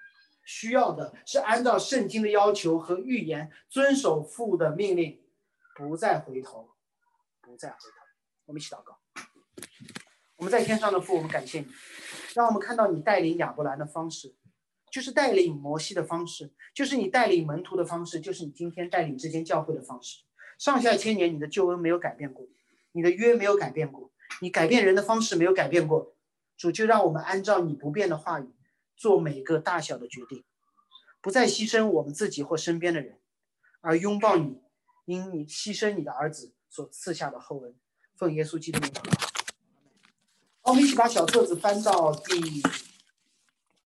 [0.45, 5.23] 需要的是按照圣经的要求和预言，遵守父的命令，
[5.75, 6.75] 不再回头，
[7.43, 7.97] 不再回头。
[8.47, 8.99] 我们一起祷告。
[10.37, 11.67] 我们在天上的父，我们感谢你，
[12.35, 14.35] 让我们看到你带领亚伯兰的方式，
[14.91, 20.23] 就是带领摩西的方式，就是你带领门徒的方式，就是你今天带领这间教会的方式。
[20.59, 22.47] 上下千年，你的救恩没有改变过，
[22.93, 24.11] 你的约没有改变过，
[24.41, 26.15] 你改变人的方式没有改变过。
[26.57, 28.49] 主就让我们按照你不变的话语，
[28.97, 30.43] 做每个大小的决定，
[31.21, 33.21] 不再牺牲我们自己或身边的人，
[33.81, 34.61] 而拥抱你，
[35.05, 37.77] 因你牺牲你的儿子所赐下的厚恩。
[38.17, 39.28] 奉耶稣基督的名。
[40.69, 42.63] 我们一起把小册子翻到第。